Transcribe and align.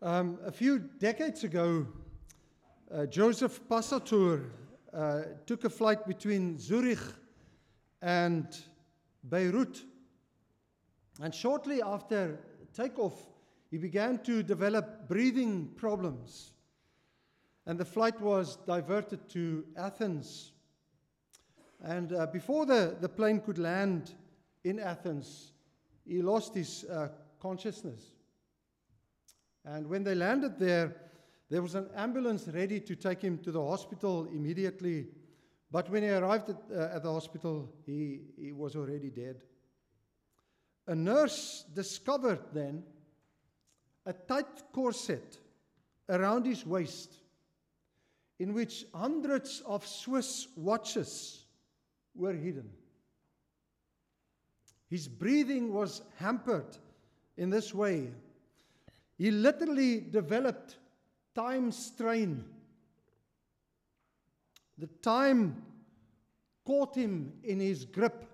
Um, 0.00 0.38
a 0.46 0.52
few 0.52 0.78
decades 0.78 1.42
ago, 1.42 1.84
uh, 2.94 3.06
Joseph 3.06 3.60
Passatur 3.68 4.44
uh, 4.94 5.22
took 5.44 5.64
a 5.64 5.70
flight 5.70 6.06
between 6.06 6.56
Zurich 6.56 7.00
and 8.00 8.46
Beirut. 9.28 9.82
And 11.20 11.34
shortly 11.34 11.82
after 11.82 12.38
takeoff, 12.72 13.26
he 13.72 13.76
began 13.76 14.20
to 14.20 14.44
develop 14.44 15.08
breathing 15.08 15.72
problems. 15.74 16.52
And 17.66 17.76
the 17.76 17.84
flight 17.84 18.20
was 18.20 18.54
diverted 18.68 19.28
to 19.30 19.64
Athens. 19.76 20.52
And 21.82 22.12
uh, 22.12 22.26
before 22.26 22.66
the, 22.66 22.96
the 23.00 23.08
plane 23.08 23.40
could 23.40 23.58
land 23.58 24.14
in 24.62 24.78
Athens, 24.78 25.54
he 26.06 26.22
lost 26.22 26.54
his 26.54 26.84
uh, 26.84 27.08
consciousness. 27.40 28.17
And 29.70 29.86
when 29.86 30.02
they 30.02 30.14
landed 30.14 30.58
there, 30.58 30.96
there 31.50 31.60
was 31.60 31.74
an 31.74 31.90
ambulance 31.94 32.48
ready 32.48 32.80
to 32.80 32.96
take 32.96 33.20
him 33.20 33.38
to 33.38 33.52
the 33.52 33.62
hospital 33.62 34.26
immediately. 34.26 35.08
But 35.70 35.90
when 35.90 36.02
he 36.02 36.08
arrived 36.08 36.48
at, 36.48 36.56
uh, 36.74 36.94
at 36.94 37.02
the 37.02 37.12
hospital, 37.12 37.70
he, 37.84 38.20
he 38.40 38.52
was 38.52 38.76
already 38.76 39.10
dead. 39.10 39.42
A 40.86 40.94
nurse 40.94 41.66
discovered 41.74 42.40
then 42.54 42.82
a 44.06 44.14
tight 44.14 44.72
corset 44.72 45.36
around 46.08 46.46
his 46.46 46.64
waist 46.64 47.12
in 48.38 48.54
which 48.54 48.86
hundreds 48.94 49.60
of 49.66 49.86
Swiss 49.86 50.48
watches 50.56 51.44
were 52.14 52.32
hidden. 52.32 52.70
His 54.88 55.08
breathing 55.08 55.74
was 55.74 56.00
hampered 56.16 56.78
in 57.36 57.50
this 57.50 57.74
way. 57.74 58.12
He 59.18 59.32
literally 59.32 60.00
developed 60.00 60.76
time 61.34 61.72
strain. 61.72 62.44
The 64.78 64.86
time 65.02 65.60
caught 66.64 66.94
him 66.94 67.32
in 67.42 67.58
his 67.58 67.84
grip. 67.84 68.24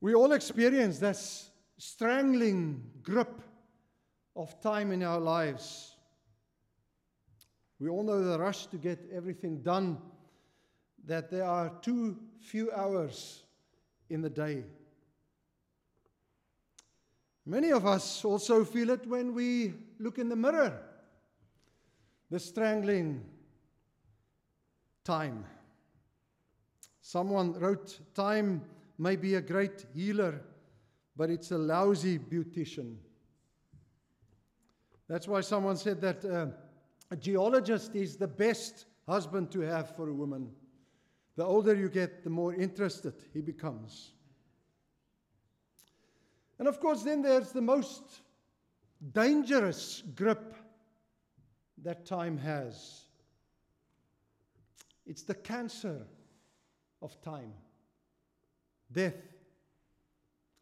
We 0.00 0.14
all 0.14 0.32
experience 0.32 0.98
this 0.98 1.50
strangling 1.76 2.82
grip 3.02 3.40
of 4.34 4.60
time 4.60 4.90
in 4.90 5.04
our 5.04 5.20
lives. 5.20 5.94
We 7.78 7.88
all 7.88 8.02
know 8.02 8.24
the 8.24 8.38
rush 8.38 8.66
to 8.66 8.78
get 8.78 8.98
everything 9.12 9.62
done, 9.62 9.98
that 11.04 11.30
there 11.30 11.44
are 11.44 11.70
too 11.82 12.18
few 12.40 12.72
hours 12.72 13.44
in 14.10 14.22
the 14.22 14.30
day. 14.30 14.64
Many 17.48 17.70
of 17.70 17.86
us 17.86 18.26
also 18.26 18.62
feel 18.62 18.90
it 18.90 19.06
when 19.06 19.32
we 19.32 19.72
look 19.98 20.18
in 20.18 20.28
the 20.28 20.36
mirror. 20.36 20.82
The 22.30 22.38
strangling 22.38 23.24
time. 25.02 25.46
Someone 27.00 27.54
wrote, 27.54 28.00
Time 28.14 28.60
may 28.98 29.16
be 29.16 29.36
a 29.36 29.40
great 29.40 29.86
healer, 29.94 30.42
but 31.16 31.30
it's 31.30 31.50
a 31.50 31.56
lousy 31.56 32.18
beautician. 32.18 32.96
That's 35.08 35.26
why 35.26 35.40
someone 35.40 35.78
said 35.78 36.02
that 36.02 36.22
uh, 36.26 36.48
a 37.10 37.16
geologist 37.16 37.94
is 37.94 38.18
the 38.18 38.28
best 38.28 38.84
husband 39.06 39.50
to 39.52 39.60
have 39.60 39.96
for 39.96 40.10
a 40.10 40.14
woman. 40.14 40.50
The 41.36 41.46
older 41.46 41.74
you 41.74 41.88
get, 41.88 42.24
the 42.24 42.30
more 42.30 42.52
interested 42.52 43.14
he 43.32 43.40
becomes. 43.40 44.10
And 46.58 46.68
of 46.68 46.80
course, 46.80 47.02
then 47.02 47.22
there's 47.22 47.52
the 47.52 47.60
most 47.60 48.20
dangerous 49.12 50.02
grip 50.14 50.54
that 51.82 52.04
time 52.04 52.36
has 52.38 53.08
it's 55.08 55.22
the 55.22 55.34
cancer 55.34 56.06
of 57.00 57.20
time, 57.22 57.54
death. 58.92 59.16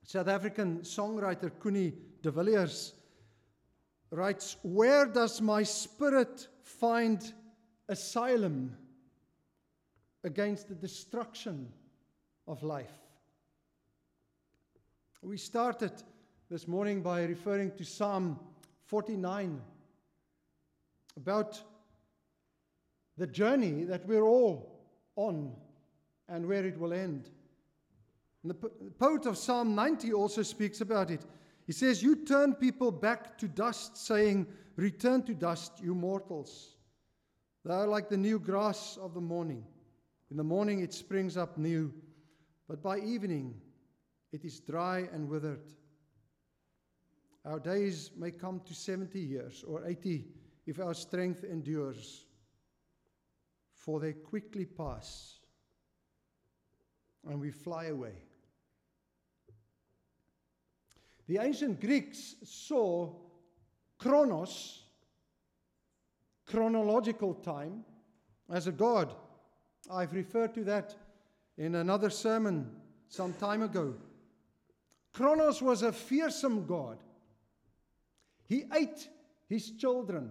South 0.04 0.28
African 0.28 0.82
songwriter 0.82 1.50
Connie 1.58 1.92
de 2.22 2.30
Villiers 2.30 2.92
writes 4.12 4.56
Where 4.62 5.04
does 5.06 5.40
my 5.40 5.64
spirit 5.64 6.46
find 6.62 7.20
asylum 7.88 8.76
against 10.22 10.68
the 10.68 10.76
destruction 10.76 11.72
of 12.46 12.62
life? 12.62 13.05
We 15.26 15.38
started 15.38 15.90
this 16.48 16.68
morning 16.68 17.02
by 17.02 17.24
referring 17.24 17.72
to 17.78 17.84
Psalm 17.84 18.38
49 18.84 19.60
about 21.16 21.60
the 23.18 23.26
journey 23.26 23.82
that 23.82 24.06
we're 24.06 24.22
all 24.22 24.78
on 25.16 25.50
and 26.28 26.46
where 26.46 26.64
it 26.64 26.78
will 26.78 26.92
end. 26.92 27.28
And 28.44 28.52
the 28.52 28.68
poet 29.00 29.26
of 29.26 29.36
Psalm 29.36 29.74
90 29.74 30.12
also 30.12 30.44
speaks 30.44 30.80
about 30.80 31.10
it. 31.10 31.22
He 31.66 31.72
says, 31.72 32.04
You 32.04 32.24
turn 32.24 32.54
people 32.54 32.92
back 32.92 33.36
to 33.38 33.48
dust, 33.48 33.96
saying, 33.96 34.46
Return 34.76 35.24
to 35.24 35.34
dust, 35.34 35.72
you 35.82 35.96
mortals. 35.96 36.76
They 37.64 37.74
are 37.74 37.88
like 37.88 38.08
the 38.08 38.16
new 38.16 38.38
grass 38.38 38.96
of 39.02 39.12
the 39.12 39.20
morning. 39.20 39.64
In 40.30 40.36
the 40.36 40.44
morning 40.44 40.82
it 40.82 40.94
springs 40.94 41.36
up 41.36 41.58
new, 41.58 41.92
but 42.68 42.80
by 42.80 43.00
evening 43.00 43.60
it 44.32 44.44
is 44.44 44.60
dry 44.60 45.08
and 45.12 45.28
withered. 45.28 45.72
Our 47.44 47.60
days 47.60 48.10
may 48.16 48.32
come 48.32 48.60
to 48.66 48.74
70 48.74 49.18
years 49.18 49.64
or 49.66 49.86
80 49.86 50.26
if 50.66 50.80
our 50.80 50.94
strength 50.94 51.44
endures, 51.44 52.24
for 53.74 54.00
they 54.00 54.12
quickly 54.12 54.64
pass 54.64 55.38
and 57.28 57.40
we 57.40 57.50
fly 57.50 57.86
away. 57.86 58.14
The 61.28 61.38
ancient 61.38 61.80
Greeks 61.80 62.36
saw 62.44 63.12
chronos, 63.98 64.84
chronological 66.46 67.34
time, 67.34 67.84
as 68.50 68.66
a 68.66 68.72
god. 68.72 69.14
I've 69.90 70.12
referred 70.12 70.54
to 70.54 70.64
that 70.64 70.94
in 71.58 71.76
another 71.76 72.10
sermon 72.10 72.70
some 73.08 73.32
time 73.34 73.62
ago. 73.62 73.94
Kronos 75.16 75.62
was 75.62 75.80
a 75.80 75.92
fearsome 75.92 76.66
god. 76.66 76.98
He 78.44 78.64
ate 78.70 79.08
his 79.48 79.70
children. 79.70 80.30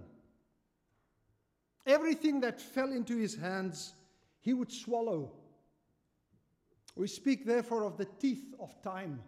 Everything 1.87 2.39
that 2.41 2.61
fell 2.61 2.91
into 2.91 3.17
his 3.17 3.35
hands, 3.35 3.95
he 4.41 4.53
would 4.53 4.71
swallow. 4.71 5.31
We 6.95 7.07
speak, 7.07 7.47
therefore, 7.47 7.83
of 7.83 7.97
the 7.97 8.05
teeth 8.05 8.53
of 8.59 8.79
time. 8.83 9.23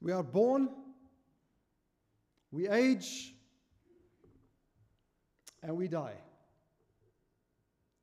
We 0.00 0.12
are 0.12 0.22
born, 0.22 0.68
we 2.52 2.68
age, 2.68 3.34
and 5.64 5.76
we 5.76 5.88
die. 5.88 6.18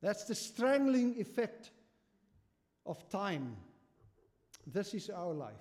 That's 0.02 0.24
the 0.24 0.34
strangling 0.34 1.18
effect 1.18 1.70
of 2.84 3.08
time. 3.08 3.56
This 4.66 4.94
is 4.94 5.10
our 5.10 5.32
life. 5.32 5.54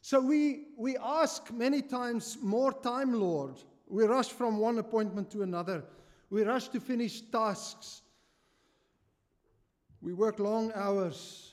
So 0.00 0.20
we, 0.20 0.68
we 0.76 0.96
ask 0.96 1.52
many 1.52 1.82
times, 1.82 2.38
more 2.42 2.72
time, 2.72 3.12
Lord. 3.12 3.56
We 3.86 4.04
rush 4.04 4.28
from 4.28 4.58
one 4.58 4.78
appointment 4.78 5.30
to 5.32 5.42
another. 5.42 5.84
We 6.30 6.42
rush 6.42 6.68
to 6.68 6.80
finish 6.80 7.20
tasks. 7.20 8.02
We 10.00 10.14
work 10.14 10.38
long 10.38 10.72
hours 10.74 11.52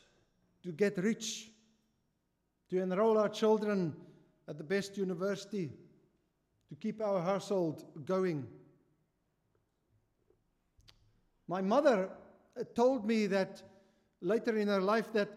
to 0.63 0.71
get 0.71 0.97
rich, 0.97 1.51
to 2.69 2.81
enroll 2.81 3.17
our 3.17 3.29
children 3.29 3.95
at 4.47 4.57
the 4.57 4.63
best 4.63 4.97
university, 4.97 5.71
to 6.69 6.75
keep 6.75 7.01
our 7.01 7.21
household 7.21 7.83
going. 8.05 8.47
My 11.47 11.61
mother 11.61 12.09
uh, 12.59 12.63
told 12.75 13.05
me 13.05 13.27
that 13.27 13.61
later 14.21 14.57
in 14.57 14.67
her 14.67 14.81
life 14.81 15.11
that 15.13 15.29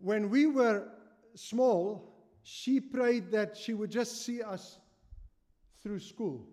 when 0.00 0.30
we 0.30 0.46
were 0.46 0.88
small, 1.34 2.12
she 2.42 2.80
prayed 2.80 3.30
that 3.30 3.56
she 3.56 3.74
would 3.74 3.90
just 3.90 4.24
see 4.24 4.42
us 4.42 4.78
through 5.82 5.98
school. 5.98 6.46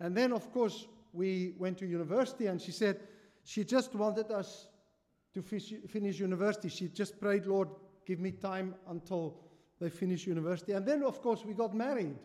And 0.00 0.16
then, 0.16 0.32
of 0.32 0.52
course, 0.52 0.86
we 1.12 1.54
went 1.58 1.78
to 1.78 1.86
university, 1.86 2.46
and 2.46 2.60
she 2.60 2.72
said 2.72 3.00
she 3.44 3.64
just 3.64 3.94
wanted 3.94 4.30
us 4.30 4.68
to 5.34 5.42
finish 5.42 6.18
university. 6.18 6.68
She 6.68 6.88
just 6.88 7.20
prayed, 7.20 7.46
Lord, 7.46 7.68
give 8.06 8.20
me 8.20 8.30
time 8.32 8.74
until 8.88 9.36
they 9.80 9.90
finish 9.90 10.26
university. 10.26 10.72
And 10.72 10.86
then, 10.86 11.02
of 11.02 11.20
course, 11.20 11.44
we 11.44 11.54
got 11.54 11.74
married. 11.74 12.16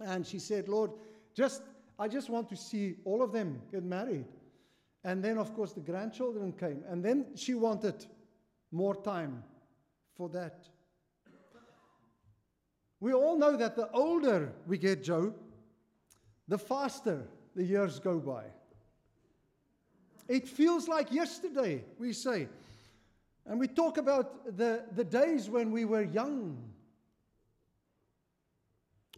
And 0.00 0.26
she 0.26 0.38
said, 0.38 0.68
Lord, 0.68 0.92
just 1.34 1.62
I 1.98 2.08
just 2.08 2.30
want 2.30 2.48
to 2.48 2.56
see 2.56 2.96
all 3.04 3.22
of 3.22 3.32
them 3.32 3.60
get 3.70 3.84
married. 3.84 4.24
And 5.04 5.22
then, 5.22 5.38
of 5.38 5.54
course, 5.54 5.72
the 5.72 5.80
grandchildren 5.80 6.52
came. 6.52 6.84
And 6.88 7.04
then 7.04 7.26
she 7.34 7.54
wanted 7.54 8.06
more 8.70 8.94
time 8.94 9.42
for 10.14 10.28
that. 10.30 10.68
We 13.00 13.12
all 13.12 13.36
know 13.36 13.56
that 13.56 13.74
the 13.74 13.90
older 13.90 14.52
we 14.66 14.78
get, 14.78 15.02
Joe, 15.02 15.34
the 16.46 16.58
faster 16.58 17.26
the 17.56 17.64
years 17.64 17.98
go 17.98 18.18
by. 18.18 18.44
It 20.28 20.48
feels 20.48 20.86
like 20.86 21.12
yesterday, 21.12 21.84
we 21.98 22.12
say. 22.12 22.48
And 23.44 23.58
we 23.58 23.66
talk 23.66 23.98
about 23.98 24.56
the, 24.56 24.84
the 24.94 25.04
days 25.04 25.50
when 25.50 25.72
we 25.72 25.84
were 25.84 26.02
young, 26.02 26.56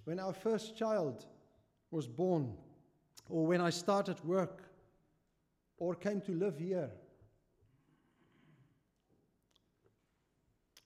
when 0.05 0.19
our 0.19 0.33
first 0.33 0.77
child 0.77 1.27
was 1.91 2.09
born, 2.09 2.55
or 3.29 3.47
when 3.47 3.61
I 3.61 3.71
started 3.71 4.23
work, 4.25 4.64
or 5.79 5.95
came 5.95 6.21
to 6.23 6.33
live 6.33 6.59
here. 6.59 6.91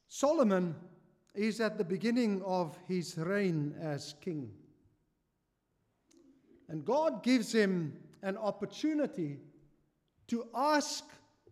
Solomon 0.08 0.74
is 1.34 1.60
at 1.60 1.78
the 1.78 1.84
beginning 1.84 2.42
of 2.42 2.76
his 2.88 3.16
reign 3.16 3.74
as 3.80 4.14
king. 4.20 4.50
And 6.68 6.84
God 6.84 7.22
gives 7.22 7.52
him 7.52 7.96
an 8.22 8.36
opportunity 8.36 9.38
to 10.26 10.46
ask 10.54 11.04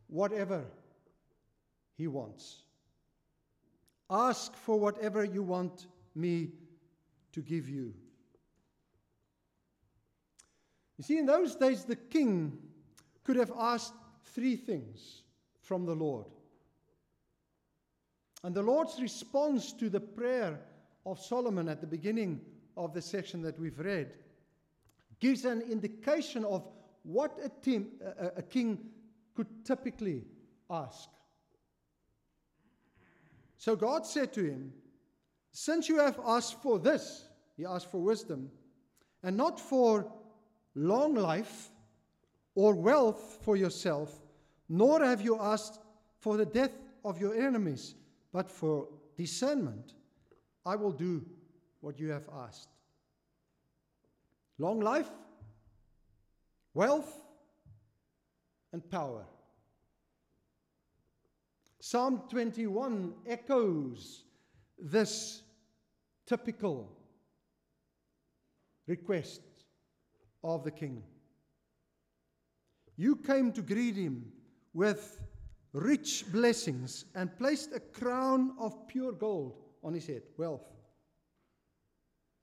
whatever 0.09 0.65
he 1.97 2.07
wants. 2.07 2.63
Ask 4.11 4.55
for 4.55 4.79
whatever 4.79 5.25
you 5.25 5.43
want 5.43 5.87
me 6.15 6.51
to 7.33 7.41
give 7.41 7.69
you. 7.69 7.95
You 10.99 11.05
see, 11.05 11.19
in 11.19 11.27
those 11.27 11.55
days, 11.57 11.85
the 11.85 11.97
king 11.97 12.59
could 13.27 13.37
have 13.37 13.53
asked 13.59 13.93
three 14.23 14.55
things 14.55 15.23
from 15.61 15.85
the 15.85 15.95
Lord. 15.95 16.27
And 18.45 18.55
the 18.55 18.63
Lord's 18.63 19.03
response 19.03 19.73
to 19.73 19.91
the 19.91 19.99
prayer 19.99 20.61
of 21.05 21.19
Solomon 21.19 21.69
at 21.69 21.81
the 21.81 21.89
beginning 21.89 22.41
of 22.77 22.95
the 22.95 23.03
section 23.03 23.43
that 23.43 23.59
we've 23.59 23.81
read 23.81 24.13
gives 25.19 25.45
an 25.45 25.61
indication 25.63 26.45
of 26.45 26.69
what 27.03 27.37
a, 27.43 27.49
team, 27.49 27.89
a, 28.21 28.39
a 28.39 28.43
king 28.43 28.79
could 29.35 29.49
typically 29.65 30.23
ask. 30.71 31.09
So 33.59 33.75
God 33.75 34.07
said 34.07 34.33
to 34.35 34.45
him, 34.45 34.73
Since 35.51 35.89
you 35.89 35.99
have 35.99 36.21
asked 36.25 36.63
for 36.63 36.79
this, 36.79 37.25
he 37.57 37.65
asked 37.65 37.91
for 37.91 38.01
wisdom, 38.01 38.53
and 39.25 39.37
not 39.37 39.59
for 39.59 40.13
long 40.77 41.17
life 41.17 41.71
or 42.57 42.75
wealth 42.75 43.39
for 43.43 43.55
yourself, 43.57 44.19
nor 44.69 45.05
have 45.05 45.21
you 45.21 45.39
asked 45.39 45.79
for 46.19 46.37
the 46.37 46.47
death 46.47 46.73
of 47.05 47.21
your 47.21 47.35
enemies, 47.35 47.95
but 48.33 48.51
for 48.51 48.89
discernment, 49.17 49.93
I 50.65 50.75
will 50.75 50.91
do 50.91 51.25
what 51.81 52.01
you 52.01 52.09
have 52.11 52.29
asked. 52.35 52.71
Long 54.59 54.81
life, 54.81 55.11
wealth, 56.75 57.23
and 58.73 58.91
power. 58.91 59.27
Psalm 61.79 62.23
21 62.31 63.13
echoes 63.27 64.25
this 64.79 65.43
typical 66.27 66.91
request 68.87 69.43
of 70.43 70.65
the 70.65 70.71
king. 70.71 71.03
You 72.97 73.17
came 73.17 73.53
to 73.53 73.63
greet 73.63 73.97
him 73.97 74.33
with 74.73 75.21
rich 75.73 76.25
blessings 76.33 77.05
and 77.15 77.37
placed 77.39 77.73
a 77.75 77.81
crown 77.81 78.55
of 78.59 78.89
pure 78.89 79.13
gold 79.13 79.59
on 79.83 79.95
his 79.95 80.07
head, 80.07 80.23
wealth. 80.37 80.67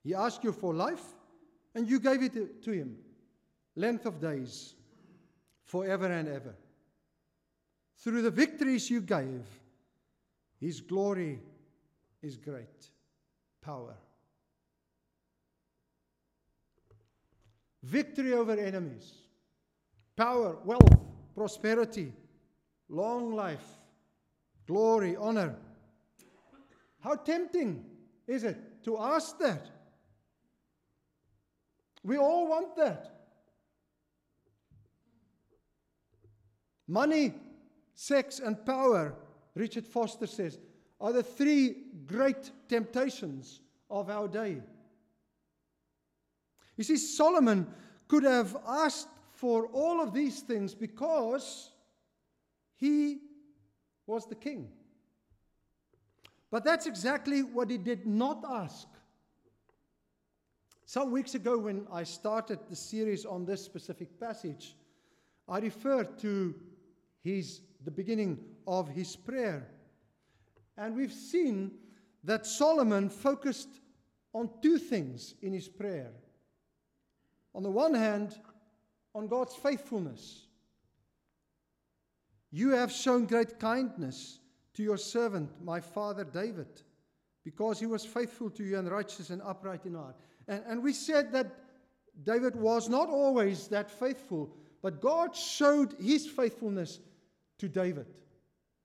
He 0.04 0.14
asked 0.14 0.44
you 0.44 0.52
for 0.52 0.74
life, 0.74 1.04
and 1.74 1.90
you 1.90 2.00
gave 2.00 2.22
it 2.22 2.62
to 2.64 2.72
him, 2.72 2.98
length 3.76 4.06
of 4.06 4.20
days, 4.20 4.76
forever 5.66 6.06
and 6.06 6.28
ever. 6.28 6.56
Through 7.98 8.22
the 8.22 8.32
victories 8.32 8.90
you 8.90 9.02
gave, 9.02 9.48
his 10.60 10.82
glory 10.82 11.40
is 12.22 12.38
great, 12.38 12.88
power. 13.62 13.96
Victory 17.82 18.34
over 18.34 18.54
enemies, 18.54 19.14
power, 20.16 20.58
wealth, 20.64 21.00
prosperity, 21.36 22.14
long 22.90 23.34
life, 23.36 23.66
glory, 24.68 25.16
honor. 25.16 25.56
How 27.00 27.16
tempting 27.16 27.84
is 28.28 28.44
it 28.44 28.84
to 28.86 28.98
ask 28.98 29.38
that? 29.40 29.70
We 32.04 32.18
all 32.18 32.48
want 32.48 32.76
that. 32.78 33.10
Money, 36.88 37.34
sex, 37.96 38.40
and 38.40 38.66
power, 38.66 39.16
Richard 39.56 39.86
Foster 39.86 40.28
says, 40.28 40.60
are 41.00 41.14
the 41.14 41.24
three 41.24 41.76
great 42.06 42.52
temptations 42.70 43.62
of 43.90 44.10
our 44.10 44.28
day. 44.28 44.62
You 46.78 46.84
see, 46.84 46.98
Solomon 46.98 47.68
could 48.08 48.24
have 48.24 48.56
asked 48.68 49.08
for 49.44 49.68
all 49.74 50.00
of 50.00 50.14
these 50.14 50.40
things 50.40 50.74
because 50.74 51.70
he 52.78 53.18
was 54.08 54.26
the 54.26 54.36
king. 54.36 54.70
But 56.50 56.64
that's 56.64 56.86
exactly 56.86 57.44
what 57.44 57.70
he 57.70 57.78
did 57.78 58.08
not 58.08 58.46
ask. 58.50 58.88
Some 60.86 61.12
weeks 61.12 61.36
ago, 61.36 61.58
when 61.58 61.86
I 61.92 62.04
started 62.04 62.58
the 62.70 62.76
series 62.78 63.26
on 63.26 63.44
this 63.44 63.62
specific 63.62 64.18
passage, 64.18 64.78
I 65.50 65.60
referred 65.60 66.18
to 66.20 66.56
his, 67.22 67.60
the 67.84 67.92
beginning 67.92 68.40
of 68.66 68.88
his 68.88 69.14
prayer. 69.14 69.68
And 70.78 70.96
we've 70.96 71.12
seen 71.12 71.72
that 72.24 72.46
Solomon 72.46 73.10
focused 73.10 73.82
on 74.34 74.50
two 74.62 74.78
things 74.78 75.36
in 75.42 75.52
his 75.52 75.68
prayer. 75.68 76.14
On 77.54 77.62
the 77.62 77.70
one 77.70 77.94
hand, 77.94 78.40
on 79.16 79.28
God's 79.28 79.56
faithfulness. 79.56 80.48
You 82.52 82.72
have 82.72 82.92
shown 82.92 83.26
great 83.26 83.60
kindness 83.60 84.40
to 84.76 84.84
your 84.84 84.98
servant, 84.98 85.50
my 85.64 85.80
father 85.80 86.24
David, 86.24 86.82
because 87.44 87.80
he 87.80 87.86
was 87.86 88.06
faithful 88.06 88.50
to 88.52 88.64
you 88.64 88.78
and 88.78 88.90
righteous 88.90 89.30
and 89.30 89.42
upright 89.42 89.86
in 89.86 89.96
heart. 89.96 90.16
And, 90.48 90.64
and 90.68 90.84
we 90.84 90.94
said 90.94 91.32
that 91.32 91.52
David 92.24 92.56
was 92.56 92.90
not 92.90 93.10
always 93.10 93.68
that 93.70 93.90
faithful, 93.90 94.56
but 94.82 95.02
God 95.02 95.36
showed 95.36 95.96
his 96.00 96.28
faithfulness 96.28 97.00
to 97.60 97.68
David. 97.68 98.06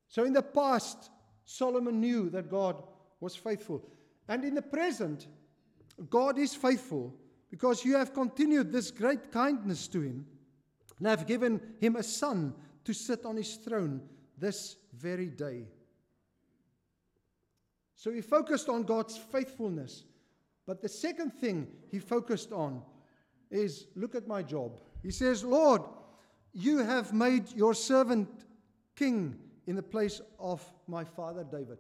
So 0.09 0.25
in 0.25 0.33
the 0.33 0.43
past, 0.43 1.11
Solomon 1.45 2.01
knew 2.01 2.31
that 2.31 2.51
God 2.51 2.83
was 3.21 3.35
faithful. 3.37 3.83
And 4.29 4.45
in 4.45 4.55
the 4.55 4.63
present, 4.63 5.27
God 6.09 6.39
is 6.39 6.55
faithful 6.55 7.15
because 7.51 7.85
you 7.85 7.97
have 7.97 8.13
continued 8.13 8.73
this 8.73 8.91
great 8.91 9.33
kindness 9.33 9.89
to 9.89 10.01
him 10.01 10.27
and 10.99 11.07
have 11.07 11.27
given 11.27 11.61
him 11.81 11.97
a 11.97 12.03
son 12.03 12.55
to 12.85 12.93
sit 12.93 13.25
on 13.25 13.37
his 13.37 13.57
throne 13.57 14.03
this 14.37 14.77
very 14.93 15.27
day. 15.27 15.67
So 17.95 18.13
he 18.13 18.21
focused 18.21 18.69
on 18.69 18.85
God's 18.85 19.17
faithfulness. 19.17 20.05
But 20.67 20.83
the 20.83 20.89
second 20.89 21.31
thing 21.31 21.67
he 21.91 21.99
focused 21.99 22.53
on 22.53 22.83
is 23.51 23.87
look 23.97 24.15
at 24.15 24.29
my 24.29 24.43
job. 24.43 24.81
He 25.03 25.11
says, 25.11 25.43
Lord, 25.43 25.83
you 26.53 26.79
have 26.79 27.13
made 27.13 27.51
your 27.53 27.75
servant 27.75 28.29
king 28.95 29.37
in 29.67 29.77
the 29.77 29.83
place 29.83 30.21
of 30.39 30.63
my 30.87 31.05
father 31.05 31.45
David. 31.45 31.79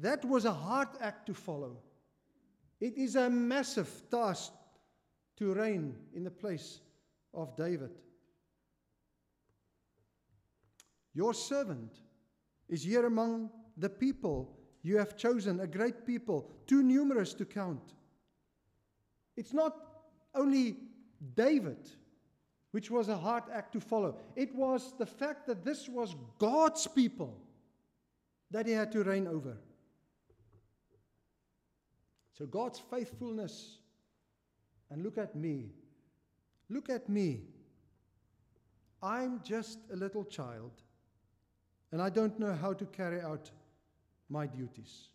That 0.00 0.24
was 0.24 0.44
a 0.44 0.52
hard 0.52 0.88
act 1.00 1.26
to 1.26 1.34
follow. 1.34 1.76
It 2.80 2.96
is 2.96 3.16
a 3.16 3.28
massive 3.28 3.90
task 4.10 4.52
to 5.40 5.54
reign 5.54 5.96
in 6.14 6.22
the 6.22 6.30
place 6.30 6.80
of 7.32 7.56
David. 7.56 7.98
Your 11.14 11.32
servant 11.32 11.92
is 12.68 12.82
here 12.82 13.06
among 13.06 13.48
the 13.78 13.88
people 13.88 14.54
you 14.82 14.98
have 14.98 15.16
chosen, 15.16 15.60
a 15.60 15.66
great 15.66 16.06
people, 16.06 16.50
too 16.66 16.82
numerous 16.82 17.32
to 17.34 17.46
count. 17.46 17.94
It's 19.34 19.54
not 19.54 19.76
only 20.34 20.76
David, 21.34 21.88
which 22.72 22.90
was 22.90 23.08
a 23.08 23.16
hard 23.16 23.44
act 23.50 23.72
to 23.72 23.80
follow, 23.80 24.18
it 24.36 24.54
was 24.54 24.92
the 24.98 25.06
fact 25.06 25.46
that 25.46 25.64
this 25.64 25.88
was 25.88 26.14
God's 26.38 26.86
people 26.86 27.34
that 28.50 28.66
he 28.66 28.72
had 28.72 28.92
to 28.92 29.02
reign 29.02 29.26
over. 29.26 29.56
So 32.36 32.44
God's 32.44 32.78
faithfulness 32.78 33.78
and 34.90 35.02
look 35.02 35.18
at 35.18 35.34
me. 35.34 35.70
Look 36.68 36.90
at 36.90 37.08
me. 37.08 37.42
I'm 39.02 39.40
just 39.42 39.78
a 39.92 39.96
little 39.96 40.24
child, 40.24 40.72
and 41.92 42.02
I 42.02 42.10
don't 42.10 42.38
know 42.38 42.54
how 42.54 42.72
to 42.74 42.84
carry 42.86 43.20
out 43.20 43.50
my 44.28 44.46
duties. 44.46 45.08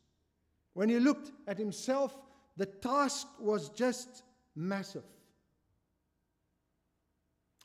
When 0.73 0.89
he 0.89 0.99
looked 0.99 1.31
at 1.47 1.57
himself, 1.57 2.17
the 2.57 2.65
task 2.65 3.27
was 3.39 3.69
just 3.69 4.23
massive. 4.55 5.03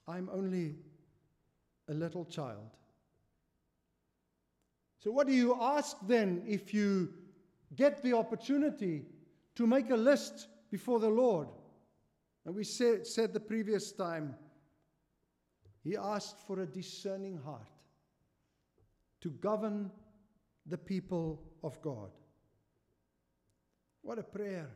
I'm 0.07 0.29
only 0.33 0.77
a 1.89 1.95
little 1.95 2.25
child. 2.25 2.71
So, 4.99 5.11
what 5.11 5.27
do 5.27 5.33
you 5.33 5.57
ask 5.61 5.97
then 6.07 6.43
if 6.47 6.75
you 6.75 7.13
get 7.75 8.03
the 8.03 8.13
opportunity 8.13 9.07
to 9.55 9.67
make 9.67 9.91
a 9.91 9.97
list 9.97 10.49
before 10.71 11.01
the 11.01 11.09
Lord? 11.09 11.49
And 12.45 12.55
we 12.55 12.65
said, 12.65 13.07
said 13.07 13.33
the 13.33 13.41
previous 13.41 13.93
time, 13.93 14.35
he 15.83 15.97
asked 15.97 16.39
for 16.47 16.61
a 16.61 16.67
discerning 16.67 17.39
heart 17.39 17.69
to 19.21 19.31
govern 19.31 19.91
the 20.67 20.79
people 20.79 21.43
of 21.63 21.81
God. 21.83 22.11
What 24.03 24.19
a 24.19 24.23
prayer. 24.23 24.71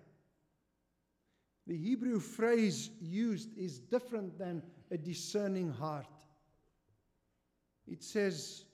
The 1.66 1.76
Hebrew 1.76 2.20
phrase 2.20 2.90
used 3.00 3.56
is 3.56 3.78
different 3.78 4.38
than 4.38 4.62
a 4.90 4.98
discerning 4.98 5.70
heart. 5.70 6.06
It 7.86 8.02
says, 8.02 8.64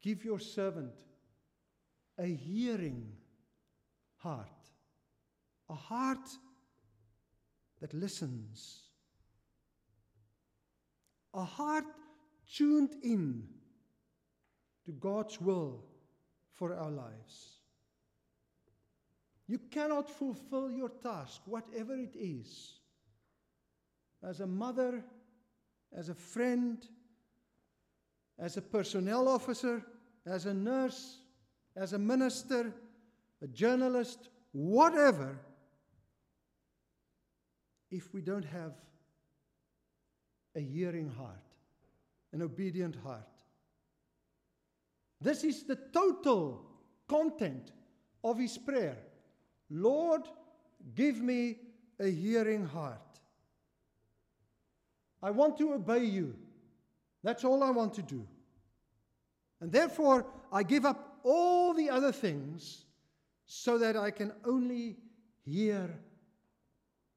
Give 0.00 0.24
your 0.24 0.38
servant 0.38 0.92
a 2.18 2.26
hearing 2.26 3.12
heart, 4.16 4.48
a 5.68 5.74
heart 5.74 6.28
that 7.84 7.92
listens, 7.92 8.80
a 11.34 11.44
heart 11.44 11.84
tuned 12.50 12.94
in 13.02 13.46
to 14.86 14.92
God's 14.92 15.38
will 15.38 15.84
for 16.54 16.74
our 16.74 16.90
lives. 16.90 17.58
You 19.46 19.58
cannot 19.70 20.08
fulfill 20.08 20.70
your 20.70 20.88
task, 20.88 21.42
whatever 21.44 21.94
it 21.94 22.16
is, 22.18 22.78
as 24.26 24.40
a 24.40 24.46
mother, 24.46 25.04
as 25.94 26.08
a 26.08 26.14
friend, 26.14 26.78
as 28.38 28.56
a 28.56 28.62
personnel 28.62 29.28
officer, 29.28 29.84
as 30.24 30.46
a 30.46 30.54
nurse, 30.54 31.18
as 31.76 31.92
a 31.92 31.98
minister, 31.98 32.72
a 33.42 33.46
journalist, 33.48 34.30
whatever, 34.52 35.38
if 37.94 38.12
we 38.12 38.20
don't 38.20 38.44
have 38.44 38.72
a 40.56 40.60
hearing 40.60 41.08
heart, 41.08 41.46
an 42.32 42.42
obedient 42.42 42.96
heart. 43.04 43.22
This 45.20 45.44
is 45.44 45.62
the 45.62 45.76
total 45.92 46.66
content 47.06 47.70
of 48.24 48.36
his 48.36 48.58
prayer. 48.58 48.96
Lord, 49.70 50.22
give 50.96 51.20
me 51.20 51.58
a 52.00 52.10
hearing 52.10 52.66
heart. 52.66 52.98
I 55.22 55.30
want 55.30 55.56
to 55.58 55.74
obey 55.74 56.04
you. 56.04 56.34
That's 57.22 57.44
all 57.44 57.62
I 57.62 57.70
want 57.70 57.94
to 57.94 58.02
do. 58.02 58.26
And 59.60 59.70
therefore, 59.70 60.26
I 60.52 60.64
give 60.64 60.84
up 60.84 61.20
all 61.22 61.72
the 61.72 61.90
other 61.90 62.10
things 62.10 62.86
so 63.46 63.78
that 63.78 63.96
I 63.96 64.10
can 64.10 64.32
only 64.44 64.96
hear 65.44 65.88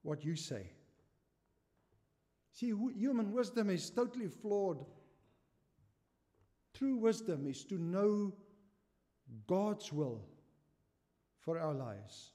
what 0.03 0.23
you 0.23 0.35
say. 0.35 0.69
See, 2.53 2.73
human 2.95 3.31
wisdom 3.33 3.69
is 3.69 3.89
totally 3.89 4.27
flawed. 4.27 4.83
True 6.73 6.95
wisdom 6.97 7.45
is 7.47 7.63
to 7.65 7.75
know 7.75 8.33
God's 9.45 9.91
will 9.93 10.21
for 11.39 11.59
our 11.59 11.73
lives. 11.73 12.31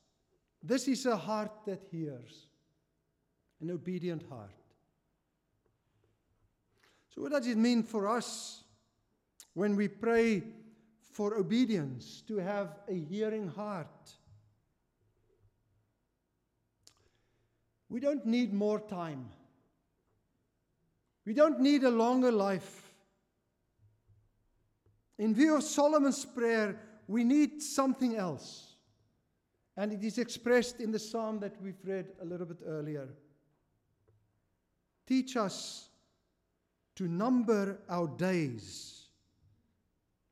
This 0.62 0.86
is 0.86 1.06
a 1.06 1.16
heart 1.16 1.50
that 1.66 1.82
hears, 1.90 2.46
an 3.60 3.70
obedient 3.70 4.22
heart. 4.28 4.50
So, 7.14 7.22
what 7.22 7.32
does 7.32 7.46
it 7.46 7.58
mean 7.58 7.82
for 7.82 8.08
us 8.08 8.64
when 9.54 9.76
we 9.76 9.88
pray 9.88 10.42
for 11.10 11.36
obedience 11.36 12.22
to 12.28 12.36
have 12.38 12.78
a 12.88 12.94
hearing 12.94 13.48
heart? 13.48 14.12
We 17.92 18.00
don't 18.00 18.24
need 18.24 18.54
more 18.54 18.80
time. 18.80 19.28
We 21.26 21.34
don't 21.34 21.60
need 21.60 21.84
a 21.84 21.90
longer 21.90 22.32
life. 22.32 22.94
In 25.18 25.34
view 25.34 25.56
of 25.56 25.62
Solomon's 25.62 26.24
prayer, 26.24 26.80
we 27.06 27.22
need 27.22 27.62
something 27.62 28.16
else. 28.16 28.76
And 29.76 29.92
it 29.92 30.02
is 30.02 30.16
expressed 30.16 30.80
in 30.80 30.90
the 30.90 30.98
psalm 30.98 31.38
that 31.40 31.60
we've 31.60 31.84
read 31.84 32.06
a 32.22 32.24
little 32.24 32.46
bit 32.46 32.60
earlier. 32.66 33.08
Teach 35.06 35.36
us 35.36 35.90
to 36.96 37.06
number 37.06 37.78
our 37.90 38.08
days 38.08 39.02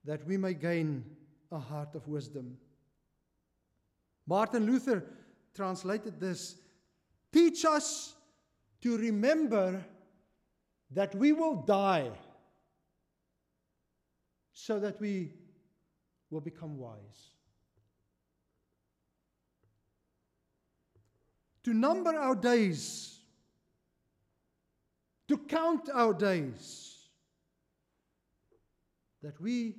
that 0.06 0.26
we 0.26 0.38
may 0.38 0.54
gain 0.54 1.04
a 1.52 1.58
heart 1.58 1.94
of 1.94 2.08
wisdom. 2.08 2.56
Martin 4.26 4.64
Luther 4.64 5.04
translated 5.54 6.18
this 6.18 6.56
Teach 7.32 7.64
us 7.64 8.14
to 8.82 8.96
remember 8.96 9.84
that 10.90 11.14
we 11.14 11.32
will 11.32 11.62
die 11.62 12.10
so 14.52 14.80
that 14.80 15.00
we 15.00 15.32
will 16.30 16.40
become 16.40 16.76
wise. 16.78 17.30
to 21.64 21.74
number 21.74 22.14
our 22.14 22.34
days, 22.34 23.20
to 25.28 25.36
count 25.36 25.88
our 25.92 26.14
days, 26.14 26.96
that 29.22 29.38
we 29.40 29.76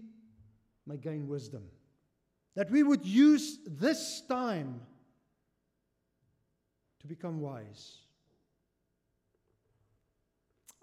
may 0.85 0.97
gain 0.97 1.27
wisdom, 1.27 1.63
that 2.55 2.69
we 2.69 2.83
would 2.83 3.05
use 3.05 3.57
this 3.65 4.21
time 4.27 4.79
to 7.01 7.07
become 7.07 7.41
wise. 7.41 7.97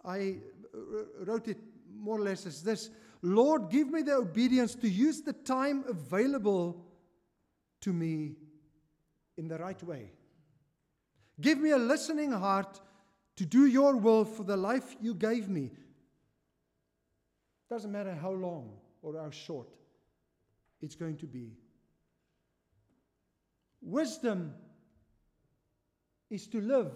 I 0.04 0.37
uh, 0.75 1.25
wrote 1.25 1.48
it 1.48 1.58
more 1.94 2.18
or 2.18 2.22
less 2.22 2.46
as 2.46 2.62
this 2.62 2.90
Lord, 3.22 3.70
give 3.70 3.90
me 3.90 4.02
the 4.02 4.14
obedience 4.14 4.75
to 4.76 4.88
use 4.88 5.22
the 5.22 5.32
time 5.32 5.84
available 5.88 6.84
to 7.80 7.92
me 7.92 8.37
in 9.37 9.48
the 9.48 9.58
right 9.58 9.82
way. 9.82 10.12
Give 11.40 11.58
me 11.58 11.70
a 11.70 11.78
listening 11.78 12.30
heart 12.30 12.80
to 13.37 13.44
do 13.44 13.66
your 13.66 13.96
will 13.96 14.25
for 14.25 14.44
the 14.44 14.56
life 14.56 14.96
you 15.00 15.14
gave 15.14 15.48
me. 15.48 15.70
Doesn't 17.68 17.90
matter 17.90 18.14
how 18.14 18.30
long 18.30 18.70
or 19.02 19.16
how 19.20 19.30
short 19.30 19.68
it's 20.80 20.94
going 20.94 21.16
to 21.18 21.26
be. 21.26 21.52
Wisdom 23.80 24.54
is 26.30 26.47
to 26.49 26.61
live 26.61 26.92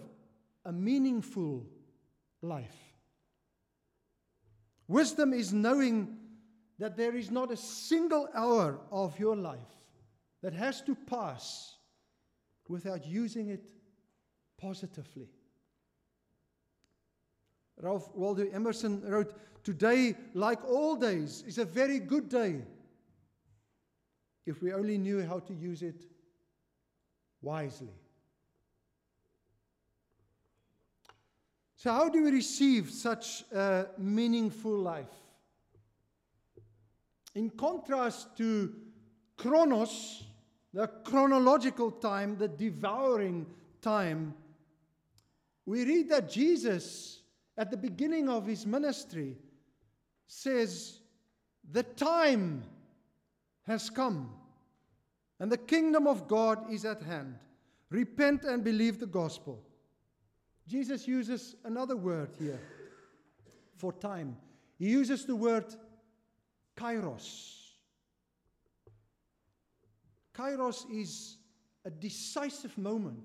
a 0.65 0.71
meaningful 0.71 1.65
life. 2.41 2.75
Wisdom 4.87 5.33
is 5.33 5.53
knowing 5.53 6.17
that 6.79 6.97
there 6.97 7.15
is 7.15 7.31
not 7.31 7.51
a 7.51 7.57
single 7.57 8.27
hour 8.33 8.79
of 8.91 9.17
your 9.19 9.35
life 9.35 9.59
that 10.41 10.53
has 10.53 10.81
to 10.81 10.95
pass 10.95 11.77
without 12.67 13.05
using 13.05 13.49
it 13.49 13.63
positively. 14.57 15.29
Ralph 17.81 18.13
Waldo 18.13 18.47
Emerson 18.49 19.01
wrote, 19.01 19.33
Today, 19.63 20.15
like 20.33 20.63
all 20.65 20.95
days, 20.95 21.43
is 21.47 21.57
a 21.57 21.65
very 21.65 21.99
good 21.99 22.27
day 22.27 22.61
if 24.45 24.61
we 24.61 24.73
only 24.73 24.97
knew 24.97 25.25
how 25.25 25.39
to 25.39 25.53
use 25.53 25.81
it 25.81 26.03
wisely. 27.41 27.93
So, 31.83 31.91
how 31.91 32.07
do 32.07 32.23
we 32.23 32.31
receive 32.31 32.89
such 32.89 33.43
a 33.51 33.87
meaningful 33.97 34.71
life? 34.71 35.13
In 37.35 37.49
contrast 37.49 38.37
to 38.37 38.73
chronos, 39.35 40.23
the 40.73 40.87
chronological 40.87 41.91
time, 41.91 42.37
the 42.37 42.47
devouring 42.47 43.45
time, 43.81 44.33
we 45.65 45.83
read 45.83 46.07
that 46.07 46.29
Jesus, 46.29 47.19
at 47.57 47.69
the 47.69 47.75
beginning 47.75 48.29
of 48.29 48.47
his 48.47 48.65
ministry, 48.65 49.35
says, 50.25 50.99
The 51.69 51.83
time 51.83 52.63
has 53.63 53.89
come, 53.89 54.29
and 55.37 55.51
the 55.51 55.57
kingdom 55.57 56.07
of 56.07 56.29
God 56.29 56.71
is 56.71 56.85
at 56.85 57.01
hand. 57.01 57.39
Repent 57.89 58.45
and 58.45 58.63
believe 58.63 59.01
the 59.01 59.05
gospel. 59.05 59.61
Jesus 60.67 61.07
uses 61.07 61.55
another 61.65 61.95
word 61.95 62.29
here 62.39 62.59
for 63.75 63.91
time. 63.91 64.37
He 64.79 64.89
uses 64.89 65.25
the 65.25 65.35
word 65.35 65.75
kairos. 66.77 67.59
Kairos 70.33 70.85
is 70.91 71.37
a 71.85 71.89
decisive 71.89 72.77
moment. 72.77 73.23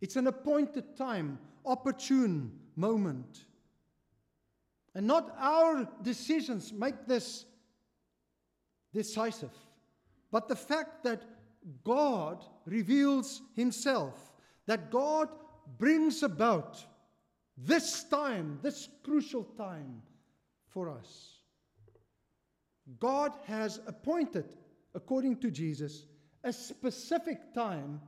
It's 0.00 0.16
an 0.16 0.26
appointed 0.26 0.96
time, 0.96 1.38
opportune 1.64 2.52
moment. 2.74 3.44
And 4.94 5.06
not 5.06 5.34
our 5.38 5.86
decisions 6.02 6.72
make 6.72 7.06
this 7.06 7.44
decisive, 8.92 9.52
but 10.32 10.48
the 10.48 10.56
fact 10.56 11.04
that 11.04 11.22
God 11.84 12.44
reveals 12.64 13.42
Himself, 13.54 14.32
that 14.66 14.90
God 14.90 15.28
brings 15.76 16.22
about 16.22 16.82
this 17.56 18.04
time, 18.04 18.58
this 18.62 18.88
crucial 19.02 19.44
time 19.44 20.02
for 20.68 20.88
us. 20.88 21.38
God 22.98 23.32
has 23.46 23.80
appointed, 23.86 24.48
according 24.94 25.36
to 25.38 25.50
Jesus, 25.50 26.04
a 26.44 26.52
specific 26.52 27.52
time, 27.52 28.00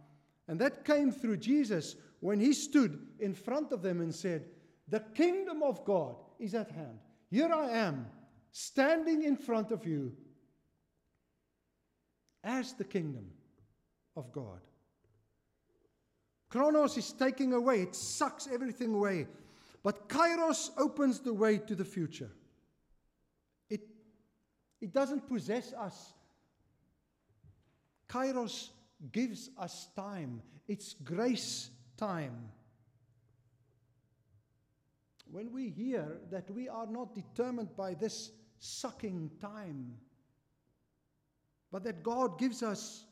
and 0.49 0.59
that 0.61 0.85
came 0.85 1.11
through 1.13 1.37
Jesus 1.37 1.97
when 2.21 2.41
he 2.41 2.53
stood 2.53 3.07
in 3.19 3.35
front 3.35 3.73
of 3.73 3.83
them 3.83 4.01
and 4.01 4.15
said, 4.15 4.47
The 4.89 5.01
kingdom 5.15 5.63
of 5.63 5.85
God 5.85 6.17
is 6.39 6.55
at 6.55 6.71
hand. 6.71 6.99
Here 7.31 7.53
I 7.53 7.71
am, 7.71 8.07
standing 8.53 9.25
in 9.25 9.37
front 9.37 9.71
of 9.71 9.87
you 9.87 10.13
as 12.43 12.73
the 12.73 12.85
kingdom 12.85 13.27
of 14.17 14.33
God. 14.33 14.61
Chronos 16.51 16.97
is 16.97 17.13
taking 17.13 17.53
away, 17.53 17.83
it 17.83 17.95
sucks 17.95 18.49
everything 18.53 18.93
away. 18.93 19.29
But 19.83 20.09
Kairos 20.09 20.71
opens 20.77 21.21
the 21.21 21.33
way 21.33 21.59
to 21.59 21.75
the 21.75 21.85
future. 21.85 22.31
It, 23.71 23.83
it 24.81 24.93
doesn't 24.93 25.29
possess 25.29 25.73
us. 25.73 26.13
Kairos 28.09 28.71
gives 29.13 29.51
us 29.57 29.89
time, 29.95 30.43
it's 30.67 30.95
grace 30.95 31.71
time. 31.97 32.51
When 35.31 35.53
we 35.53 35.71
hear 35.71 36.19
that 36.33 36.51
we 36.51 36.69
are 36.69 36.87
not 36.87 37.15
determined 37.15 37.77
by 37.77 37.95
this 37.95 38.33
sucking 38.59 39.31
time, 39.41 39.95
but 41.71 41.85
that 41.85 42.03
God 42.03 42.37
gives 42.37 42.65
us 42.65 43.05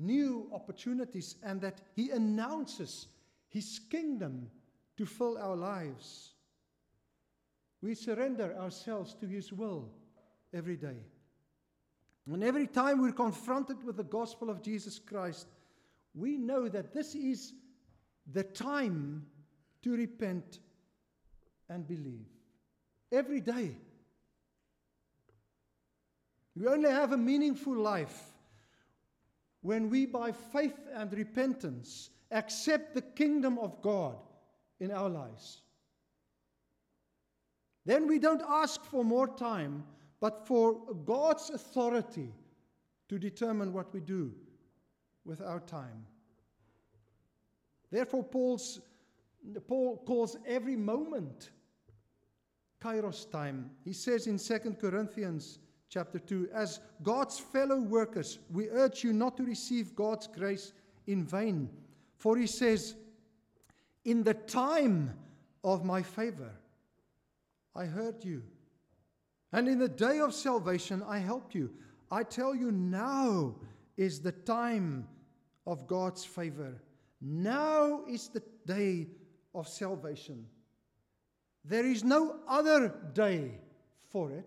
new 0.00 0.48
opportunities 0.52 1.36
and 1.42 1.60
that 1.60 1.80
He 1.94 2.10
announces 2.10 3.06
His 3.48 3.80
kingdom 3.90 4.50
to 4.96 5.06
fill 5.06 5.38
our 5.38 5.56
lives. 5.56 6.32
We 7.82 7.94
surrender 7.94 8.56
ourselves 8.58 9.14
to 9.20 9.26
His 9.26 9.52
will 9.52 9.88
every 10.52 10.76
day. 10.76 10.96
And 12.30 12.44
every 12.44 12.66
time 12.66 13.00
we're 13.00 13.12
confronted 13.12 13.82
with 13.84 13.96
the 13.96 14.04
gospel 14.04 14.50
of 14.50 14.62
Jesus 14.62 14.98
Christ, 14.98 15.46
we 16.14 16.36
know 16.36 16.68
that 16.68 16.92
this 16.92 17.14
is 17.14 17.54
the 18.32 18.44
time 18.44 19.26
to 19.82 19.96
repent 19.96 20.60
and 21.68 21.86
believe. 21.86 22.26
Every 23.10 23.40
day. 23.40 23.76
We 26.54 26.66
only 26.66 26.90
have 26.90 27.12
a 27.12 27.16
meaningful 27.16 27.74
life 27.74 28.29
when 29.62 29.90
we, 29.90 30.06
by 30.06 30.32
faith 30.32 30.78
and 30.94 31.12
repentance, 31.12 32.10
accept 32.30 32.94
the 32.94 33.02
kingdom 33.02 33.58
of 33.58 33.80
God 33.82 34.16
in 34.78 34.90
our 34.90 35.08
lives. 35.08 35.62
Then 37.84 38.06
we 38.06 38.18
don't 38.18 38.42
ask 38.48 38.84
for 38.84 39.04
more 39.04 39.28
time, 39.28 39.84
but 40.20 40.46
for 40.46 40.74
God's 41.04 41.50
authority 41.50 42.32
to 43.08 43.18
determine 43.18 43.72
what 43.72 43.92
we 43.92 44.00
do 44.00 44.32
with 45.24 45.40
our 45.40 45.60
time. 45.60 46.06
Therefore, 47.90 48.22
Paul's, 48.22 48.80
Paul 49.66 50.02
calls 50.06 50.36
every 50.46 50.76
moment 50.76 51.50
kairos 52.80 53.30
time. 53.30 53.70
He 53.84 53.92
says 53.92 54.26
in 54.26 54.38
2 54.38 54.76
Corinthians 54.80 55.58
chapter 55.90 56.20
2 56.20 56.48
As 56.54 56.80
God's 57.02 57.38
fellow 57.38 57.80
workers, 57.80 58.38
we 58.50 58.68
urge 58.70 59.04
you 59.04 59.12
not 59.12 59.36
to 59.36 59.42
receive 59.42 59.94
God's 59.94 60.26
grace 60.26 60.72
in 61.06 61.24
vain. 61.24 61.68
For 62.16 62.36
he 62.36 62.46
says, 62.46 62.94
In 64.04 64.22
the 64.22 64.34
time 64.34 65.14
of 65.62 65.84
my 65.84 66.02
favor, 66.02 66.52
I 67.74 67.84
heard 67.84 68.24
you. 68.24 68.42
And 69.52 69.68
in 69.68 69.78
the 69.78 69.88
day 69.88 70.20
of 70.20 70.32
salvation, 70.32 71.02
I 71.06 71.18
helped 71.18 71.54
you. 71.54 71.70
I 72.10 72.22
tell 72.22 72.54
you, 72.54 72.70
now 72.70 73.56
is 73.96 74.20
the 74.20 74.32
time 74.32 75.08
of 75.66 75.86
God's 75.86 76.24
favor. 76.24 76.80
Now 77.20 78.02
is 78.08 78.28
the 78.28 78.42
day 78.64 79.08
of 79.54 79.68
salvation. 79.68 80.46
There 81.64 81.84
is 81.84 82.04
no 82.04 82.36
other 82.48 82.94
day 83.12 83.58
for 84.08 84.30
it 84.30 84.46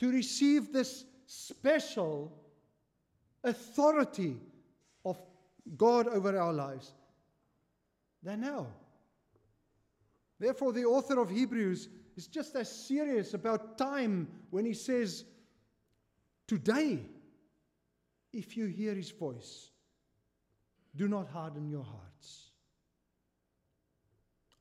to 0.00 0.10
receive 0.10 0.72
this 0.72 1.04
special 1.26 2.32
authority 3.44 4.36
of 5.04 5.18
God 5.76 6.08
over 6.08 6.38
our 6.38 6.52
lives 6.52 6.92
than 8.22 8.40
now. 8.40 8.66
Therefore, 10.38 10.72
the 10.72 10.84
author 10.84 11.20
of 11.20 11.30
Hebrews 11.30 11.88
is 12.16 12.26
just 12.26 12.54
as 12.54 12.70
serious 12.70 13.34
about 13.34 13.78
time 13.78 14.28
when 14.50 14.64
he 14.64 14.74
says, 14.74 15.24
Today, 16.46 17.00
if 18.32 18.56
you 18.56 18.66
hear 18.66 18.94
his 18.94 19.10
voice, 19.10 19.70
do 20.96 21.08
not 21.08 21.28
harden 21.28 21.68
your 21.68 21.84
hearts. 21.84 22.50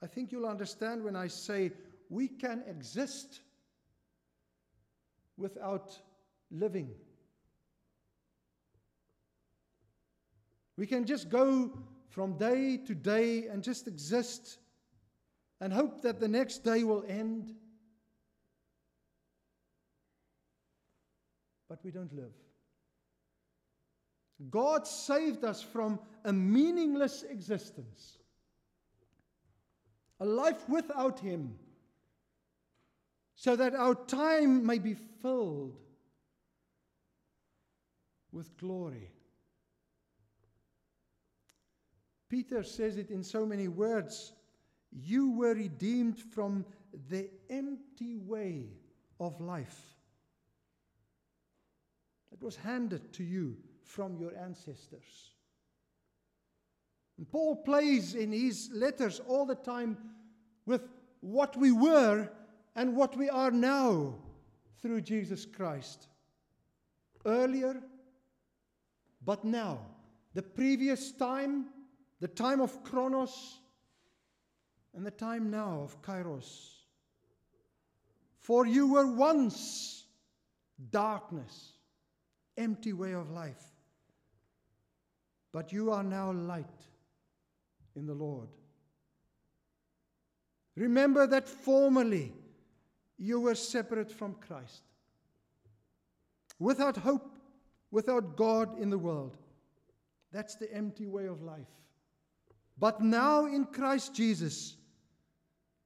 I 0.02 0.08
think 0.08 0.32
you'll 0.32 0.45
understand 0.45 1.04
when 1.04 1.15
I 1.15 1.28
say 1.28 1.71
we 2.10 2.28
can 2.28 2.63
exist 2.67 3.39
without 5.38 5.97
living. 6.52 6.89
We 10.78 10.86
can 10.86 11.06
just 11.06 11.30
go 11.30 11.71
from 12.10 12.38
day 12.38 12.78
to 12.78 12.95
day 12.95 13.47
and 13.47 13.63
just 13.63 13.88
exist 13.88 14.58
and 15.60 15.73
hope 15.73 16.02
that 16.02 16.19
the 16.19 16.28
next 16.28 16.63
day 16.63 16.84
will 16.84 17.04
end. 17.08 17.54
But 21.67 21.84
we 21.84 21.91
don't 21.91 22.13
live. 22.13 22.34
God 24.52 24.88
saved 24.88 25.43
us 25.43 25.62
from 25.62 26.00
a 26.23 26.32
meaningless 26.32 27.23
existence, 27.23 28.19
a 30.19 30.26
life 30.26 30.69
without 30.69 31.19
Him 31.19 31.56
so 33.38 33.56
that 33.56 33.76
our 33.76 33.93
time 33.93 34.65
may 34.65 34.80
be 34.80 34.95
filled 35.21 35.77
with 38.32 38.56
glory. 38.58 39.12
Peter 42.30 42.63
says 42.63 42.97
it 42.97 43.10
in 43.10 43.23
so 43.23 43.45
many 43.45 43.67
words. 43.67 44.34
You 44.91 45.32
were 45.32 45.53
redeemed 45.53 46.19
from 46.19 46.65
the 47.10 47.30
empty 47.49 48.17
way 48.17 48.69
of 49.19 49.39
life 49.39 49.82
that 52.32 52.43
was 52.43 52.56
handed 52.56 53.13
to 53.13 53.23
you 53.23 53.58
from 53.82 54.17
your 54.17 54.36
ancestors. 54.38 55.32
And 57.17 57.30
Paul 57.30 57.56
plays 57.56 58.13
in 58.13 58.32
his 58.32 58.69
letters 58.73 59.21
all 59.27 59.45
the 59.45 59.56
time 59.56 59.97
with 60.65 60.82
what 61.21 61.58
we 61.58 61.71
were 61.71 62.30
and 62.75 62.95
what 62.95 63.17
we 63.17 63.30
are 63.30 63.51
now 63.51 64.15
through 64.88 65.02
Jesus 65.02 65.45
Christ. 65.45 66.08
Earlier, 67.26 67.82
but 69.23 69.43
now. 69.43 69.80
The 70.34 70.41
previous 70.41 71.12
time, 71.12 71.65
the 72.21 72.30
time 72.30 72.62
of 72.62 72.84
Chronos, 72.84 73.60
and 74.95 75.06
the 75.06 75.12
time 75.12 75.52
now 75.52 75.82
of 75.84 76.02
Kairos. 76.02 76.69
For 78.39 78.65
you 78.65 78.93
were 78.93 79.08
once 79.08 80.06
darkness, 80.89 81.73
empty 82.56 82.93
way 82.93 83.12
of 83.12 83.30
life, 83.30 83.63
but 85.52 85.73
you 85.73 85.91
are 85.91 86.04
now 86.04 86.32
light 86.32 86.65
in 87.97 88.06
the 88.06 88.13
Lord. 88.13 88.47
Remember 90.78 91.28
that 91.28 91.50
formerly, 91.50 92.32
you 93.17 93.39
were 93.39 93.56
separate 93.56 94.12
from 94.12 94.36
Christ. 94.36 94.84
Without 96.60 96.97
hope, 96.97 97.38
without 97.91 98.36
God 98.36 98.80
in 98.80 98.89
the 98.89 98.97
world. 98.97 99.38
That's 100.32 100.56
the 100.56 100.71
empty 100.73 101.08
way 101.08 101.25
of 101.25 101.41
life. 101.41 101.67
But 102.77 103.01
now 103.01 103.45
in 103.45 103.65
Christ 103.65 104.13
Jesus, 104.13 104.75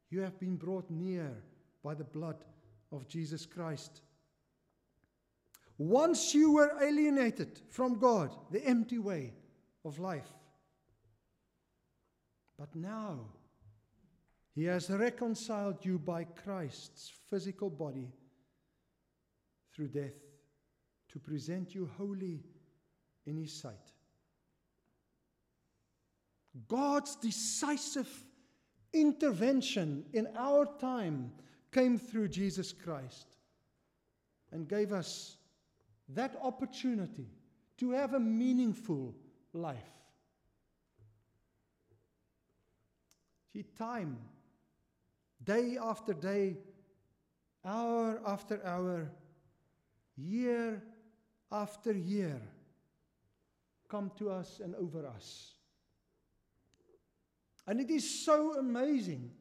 you 0.09 0.21
have 0.21 0.39
been 0.39 0.57
brought 0.57 0.89
near 0.89 1.31
by 1.83 1.93
the 1.93 2.03
blood 2.03 2.43
of 2.91 3.07
Jesus 3.07 3.45
Christ. 3.45 4.01
Once 5.77 6.35
you 6.35 6.51
were 6.51 6.77
alienated 6.81 7.61
from 7.69 7.97
God, 7.97 8.35
the 8.51 8.63
empty 8.65 8.99
way 8.99 9.33
of 9.85 9.99
life. 9.99 10.31
But 12.59 12.75
now, 12.75 13.19
He 14.53 14.65
has 14.65 14.89
reconciled 14.89 15.85
you 15.85 15.97
by 15.97 16.25
Christ's 16.25 17.11
physical 17.29 17.69
body 17.69 18.11
through 19.73 19.87
death 19.87 20.19
to 21.09 21.19
present 21.19 21.73
you 21.73 21.89
holy 21.97 22.43
in 23.25 23.37
His 23.37 23.53
sight. 23.53 23.93
God's 26.67 27.15
decisive 27.15 28.09
intervention 28.93 30.03
in 30.11 30.27
our 30.37 30.65
time 30.79 31.31
came 31.71 31.97
through 31.97 32.27
Jesus 32.27 32.73
Christ 32.73 33.37
and 34.51 34.67
gave 34.67 34.91
us 34.91 35.37
that 36.09 36.35
opportunity 36.41 37.27
to 37.77 37.91
have 37.91 38.13
a 38.13 38.19
meaningful 38.19 39.15
life. 39.53 39.77
See, 43.53 43.63
time, 43.77 44.17
day 45.43 45.77
after 45.81 46.13
day, 46.13 46.57
hour 47.65 48.21
after 48.25 48.65
hour, 48.65 49.11
year 50.15 50.81
after 51.51 51.91
year, 51.91 52.41
come 53.89 54.11
to 54.17 54.29
us 54.29 54.61
and 54.63 54.75
over 54.75 55.05
us. 55.05 55.53
And 57.67 57.79
it 57.79 57.89
is 57.89 58.25
so 58.25 58.57
amazing 58.57 59.31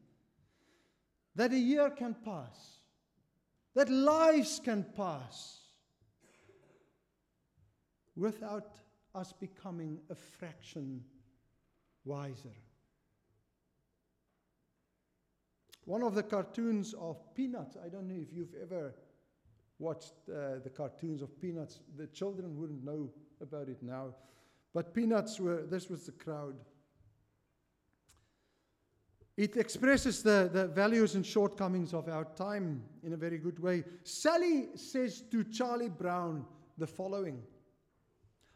that 1.35 1.53
a 1.53 1.57
year 1.57 1.89
can 1.89 2.13
pass, 2.13 2.77
that 3.75 3.89
lives 3.89 4.59
can 4.63 4.85
pass 4.95 5.59
without 8.15 8.75
us 9.15 9.33
becoming 9.33 9.99
a 10.09 10.15
fraction 10.15 11.03
wiser. 12.03 12.55
One 15.85 16.03
of 16.03 16.13
the 16.13 16.23
cartoons 16.23 16.93
of 16.93 17.17
Peanuts, 17.33 17.77
I 17.83 17.89
don't 17.89 18.07
know 18.07 18.21
if 18.21 18.33
you've 18.33 18.53
ever 18.61 18.93
watched 19.79 20.13
uh, 20.29 20.59
the 20.63 20.69
cartoons 20.69 21.21
of 21.21 21.39
Peanuts, 21.41 21.79
the 21.97 22.07
children 22.07 22.55
wouldn't 22.57 22.83
know 22.83 23.09
about 23.41 23.67
it 23.67 23.81
now. 23.81 24.13
But 24.73 24.93
Peanuts 24.93 25.39
were, 25.39 25.63
this 25.63 25.89
was 25.89 26.05
the 26.05 26.11
crowd. 26.11 26.55
It 29.37 29.57
expresses 29.57 30.21
the, 30.21 30.49
the 30.53 30.67
values 30.67 31.15
and 31.15 31.25
shortcomings 31.25 31.93
of 31.93 32.07
our 32.09 32.25
time 32.35 32.83
in 33.03 33.13
a 33.13 33.17
very 33.17 33.39
good 33.39 33.57
way. 33.59 33.83
Sally 34.03 34.69
says 34.75 35.21
to 35.31 35.43
Charlie 35.45 35.89
Brown 35.89 36.45
the 36.77 36.87
following 36.87 37.41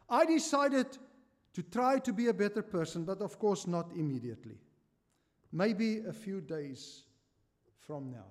I 0.08 0.24
decided 0.24 0.86
to 1.54 1.62
try 1.62 1.98
to 1.98 2.12
be 2.12 2.28
a 2.28 2.34
better 2.34 2.62
person, 2.62 3.04
but 3.04 3.20
of 3.20 3.38
course 3.40 3.66
not 3.66 3.90
immediately. 3.96 4.58
Maybe 5.50 6.04
a 6.06 6.12
few 6.12 6.40
days 6.40 7.05
from 7.86 8.10
now. 8.10 8.26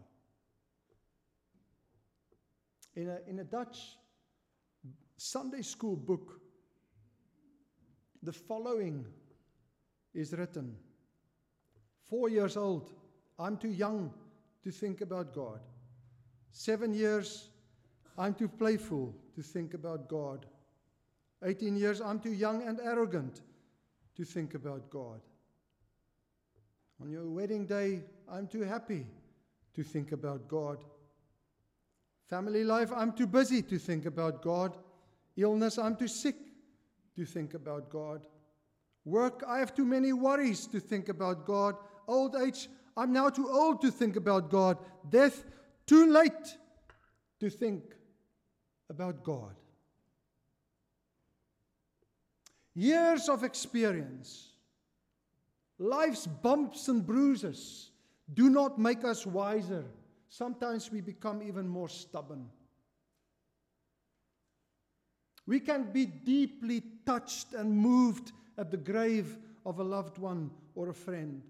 In 2.95 3.09
a, 3.09 3.17
in 3.27 3.39
a 3.39 3.43
Dutch 3.43 3.97
Sunday 5.17 5.61
school 5.61 5.95
book, 5.95 6.39
the 8.23 8.33
following 8.33 9.05
is 10.13 10.33
written 10.33 10.75
Four 12.03 12.29
years 12.29 12.55
old, 12.55 12.91
I'm 13.39 13.57
too 13.57 13.69
young 13.69 14.13
to 14.63 14.71
think 14.71 15.01
about 15.01 15.33
God. 15.33 15.59
Seven 16.51 16.93
years, 16.93 17.49
I'm 18.17 18.35
too 18.35 18.47
playful 18.47 19.13
to 19.35 19.41
think 19.41 19.73
about 19.73 20.07
God. 20.07 20.45
18 21.43 21.75
years, 21.75 22.01
I'm 22.01 22.19
too 22.19 22.31
young 22.31 22.61
and 22.67 22.79
arrogant 22.79 23.41
to 24.15 24.23
think 24.23 24.53
about 24.53 24.89
God. 24.89 25.19
On 27.01 27.09
your 27.09 27.25
wedding 27.25 27.65
day, 27.65 28.03
I'm 28.29 28.47
too 28.47 28.61
happy 28.61 29.07
to 29.75 29.83
think 29.83 30.11
about 30.11 30.47
God. 30.47 30.83
Family 32.29 32.63
life, 32.63 32.91
I'm 32.95 33.11
too 33.11 33.27
busy 33.27 33.61
to 33.63 33.77
think 33.77 34.05
about 34.05 34.41
God. 34.41 34.75
Illness, 35.37 35.77
I'm 35.77 35.95
too 35.95 36.07
sick 36.07 36.35
to 37.15 37.25
think 37.25 37.53
about 37.53 37.89
God. 37.89 38.25
Work, 39.03 39.43
I 39.47 39.59
have 39.59 39.75
too 39.75 39.85
many 39.85 40.13
worries 40.13 40.65
to 40.67 40.79
think 40.79 41.09
about 41.09 41.45
God. 41.45 41.75
Old 42.07 42.35
age, 42.35 42.67
I'm 42.97 43.13
now 43.13 43.29
too 43.29 43.49
old 43.49 43.81
to 43.81 43.91
think 43.91 44.15
about 44.15 44.49
God. 44.49 44.77
Death, 45.09 45.43
too 45.85 46.11
late 46.11 46.57
to 47.39 47.49
think 47.49 47.83
about 48.89 49.23
God. 49.23 49.55
Years 52.73 53.29
of 53.29 53.43
experience, 53.43 54.49
life's 55.77 56.25
bumps 56.27 56.87
and 56.87 57.05
bruises 57.05 57.91
do 58.33 58.49
not 58.49 58.79
make 58.79 59.03
us 59.03 59.25
wiser. 59.25 59.85
Sometimes 60.29 60.91
we 60.91 61.01
become 61.01 61.41
even 61.43 61.67
more 61.67 61.89
stubborn. 61.89 62.49
We 65.45 65.59
can 65.59 65.91
be 65.91 66.05
deeply 66.05 66.81
touched 67.05 67.53
and 67.53 67.71
moved 67.71 68.31
at 68.57 68.71
the 68.71 68.77
grave 68.77 69.37
of 69.65 69.79
a 69.79 69.83
loved 69.83 70.17
one 70.17 70.49
or 70.73 70.89
a 70.89 70.93
friend. 70.93 71.43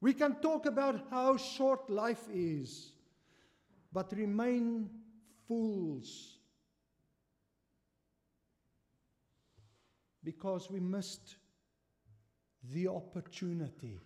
We 0.00 0.14
can 0.14 0.36
talk 0.36 0.66
about 0.66 1.08
how 1.10 1.36
short 1.36 1.90
life 1.90 2.26
is, 2.32 2.92
but 3.92 4.12
remain 4.12 4.88
fools 5.46 6.38
because 10.22 10.70
we 10.70 10.80
missed 10.80 11.36
the 12.72 12.88
opportunity 12.88 13.98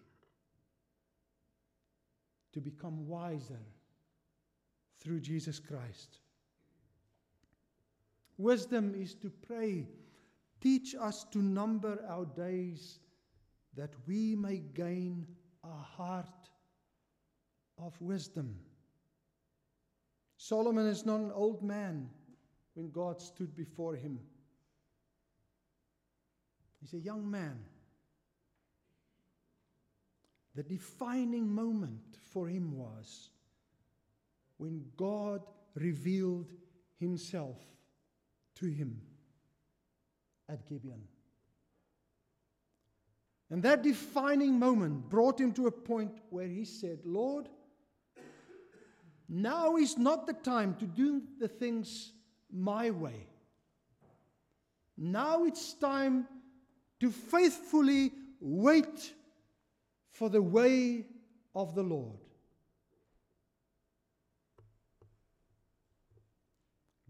to 2.55 2.61
become 2.61 3.07
wiser 3.09 3.61
through 5.01 5.21
Jesus 5.21 5.59
Christ. 5.59 6.19
Wisdom 8.38 8.95
is 8.97 9.14
to 9.17 9.31
pray, 9.31 9.88
teach 10.61 10.95
us 10.99 11.25
to 11.33 11.38
number 11.38 12.05
our 12.09 12.25
days 12.25 13.01
that 13.77 13.90
we 14.07 14.37
may 14.37 14.59
gain 14.75 15.27
a 15.64 15.77
heart 15.77 16.49
of 17.77 18.01
wisdom. 18.01 18.57
Solomon 20.37 20.87
is 20.87 21.05
not 21.05 21.21
an 21.21 21.33
old 21.35 21.62
man 21.62 22.09
when 22.75 22.90
God 22.90 23.21
stood 23.21 23.57
before 23.57 23.97
him. 23.97 24.21
He's 26.81 26.95
a 26.95 26.99
young 26.99 27.29
man. 27.29 27.59
The 30.55 30.62
defining 30.62 31.49
moment 31.49 32.19
for 32.33 32.47
him 32.47 32.77
was 32.77 33.31
when 34.57 34.85
God 34.97 35.43
revealed 35.75 36.53
himself 36.99 37.59
to 38.57 38.67
him 38.67 39.01
at 40.49 40.67
Gibeon. 40.69 41.03
And 43.51 43.62
that 43.62 43.83
defining 43.83 44.59
moment 44.59 45.11
brought 45.11 45.40
him 45.40 45.53
to 45.53 45.67
a 45.67 45.73
point 45.73 46.12
where 46.31 46.47
he 46.47 46.64
said, 46.64 47.01
Lord, 47.05 47.49
now 49.29 49.77
is 49.77 49.99
not 49.99 50.27
the 50.27 50.33
time 50.33 50.75
to 50.77 50.87
do 50.87 51.23
the 51.38 51.49
things 51.49 52.12
my 52.53 52.90
way. 52.90 53.27
Now 54.97 55.45
it's 55.45 55.75
time 55.75 56.27
to 57.01 57.11
faithfully 57.11 58.12
wait 58.40 59.12
for 60.14 60.31
the 60.31 60.40
way 60.40 61.05
of 61.57 61.74
the 61.74 61.83
Lord. 61.83 62.18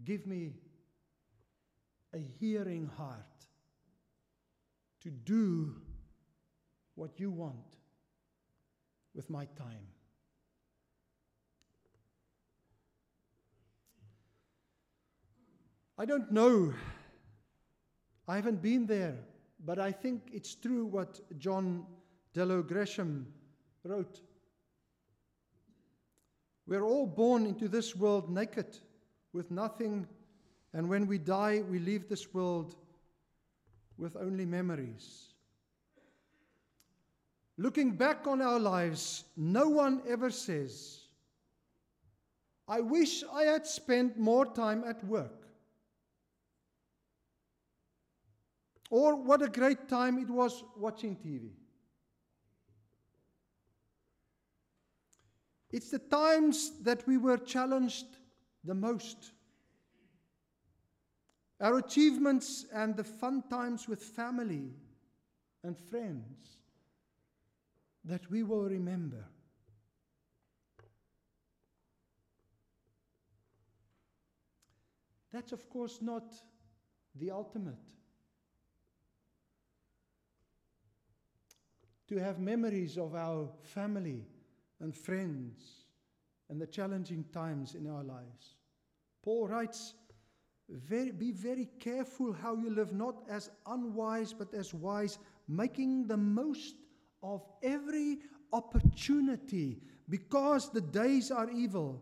Give 0.03 0.25
me 0.25 0.53
a 2.13 2.17
hearing 2.17 2.89
heart 2.97 3.47
to 5.01 5.11
do 5.11 5.75
what 6.95 7.19
you 7.19 7.29
want 7.29 7.77
with 9.13 9.29
my 9.29 9.45
time. 9.55 9.87
I 15.97 16.05
don't 16.05 16.31
know. 16.31 16.73
I 18.27 18.35
haven't 18.35 18.63
been 18.63 18.87
there, 18.87 19.15
but 19.63 19.77
I 19.77 19.91
think 19.91 20.23
it's 20.33 20.55
true 20.55 20.87
what 20.87 21.19
John 21.37 21.85
Dello 22.35 22.61
Gresham 22.61 23.25
wrote. 23.85 24.19
We're 26.67 26.83
all 26.83 27.07
born 27.07 27.45
into 27.45 27.69
this 27.69 27.95
world 27.95 28.29
naked, 28.29 28.77
with 29.31 29.51
nothing, 29.51 30.05
and 30.73 30.89
when 30.89 31.07
we 31.07 31.17
die, 31.17 31.63
we 31.69 31.79
leave 31.79 32.09
this 32.09 32.33
world 32.33 32.75
with 33.97 34.17
only 34.17 34.45
memories. 34.45 35.29
Looking 37.57 37.91
back 37.91 38.27
on 38.27 38.41
our 38.41 38.59
lives, 38.59 39.23
no 39.37 39.69
one 39.69 40.01
ever 40.05 40.29
says, 40.29 40.99
I 42.67 42.81
wish 42.81 43.23
I 43.31 43.43
had 43.43 43.65
spent 43.65 44.19
more 44.19 44.45
time 44.45 44.83
at 44.83 45.01
work. 45.05 45.47
Or 48.89 49.15
what 49.15 49.41
a 49.41 49.47
great 49.47 49.87
time 49.87 50.17
it 50.17 50.29
was 50.29 50.65
watching 50.75 51.15
TV. 51.15 51.51
It's 55.75 55.89
the 55.89 55.99
times 55.99 56.71
that 56.83 57.05
we 57.05 57.17
were 57.17 57.35
challenged 57.35 58.05
the 58.63 58.73
most. 58.73 59.33
Our 61.59 61.79
achievements 61.79 62.65
and 62.73 62.95
the 62.95 63.03
fun 63.03 63.43
times 63.49 63.85
with 63.85 64.01
family 64.01 64.71
and 65.65 65.77
friends 65.77 66.59
that 68.05 68.31
we 68.31 68.41
will 68.43 68.63
remember. 68.69 69.25
That's, 75.33 75.51
of 75.51 75.69
course, 75.69 75.97
not 76.01 76.35
the 77.15 77.31
ultimate. 77.31 77.75
To 82.07 82.15
have 82.15 82.39
memories 82.39 82.97
of 82.97 83.13
our 83.13 83.49
family 83.61 84.25
and 84.79 84.95
friends 84.95 85.85
and 86.49 86.61
the 86.61 86.67
challenging 86.67 87.25
times 87.33 87.75
in 87.75 87.87
our 87.87 88.03
lives. 88.03 88.55
Paul 89.23 89.47
writes, 89.47 89.93
very, 90.69 91.11
Be 91.11 91.31
very 91.31 91.69
careful 91.79 92.33
how 92.33 92.55
you 92.55 92.69
live, 92.69 92.93
not 92.93 93.15
as 93.29 93.49
unwise, 93.65 94.33
but 94.33 94.53
as 94.53 94.73
wise, 94.73 95.17
making 95.47 96.07
the 96.07 96.17
most 96.17 96.75
of 97.21 97.43
every 97.63 98.19
opportunity 98.53 99.81
because 100.09 100.69
the 100.69 100.81
days 100.81 101.31
are 101.31 101.49
evil. 101.49 102.01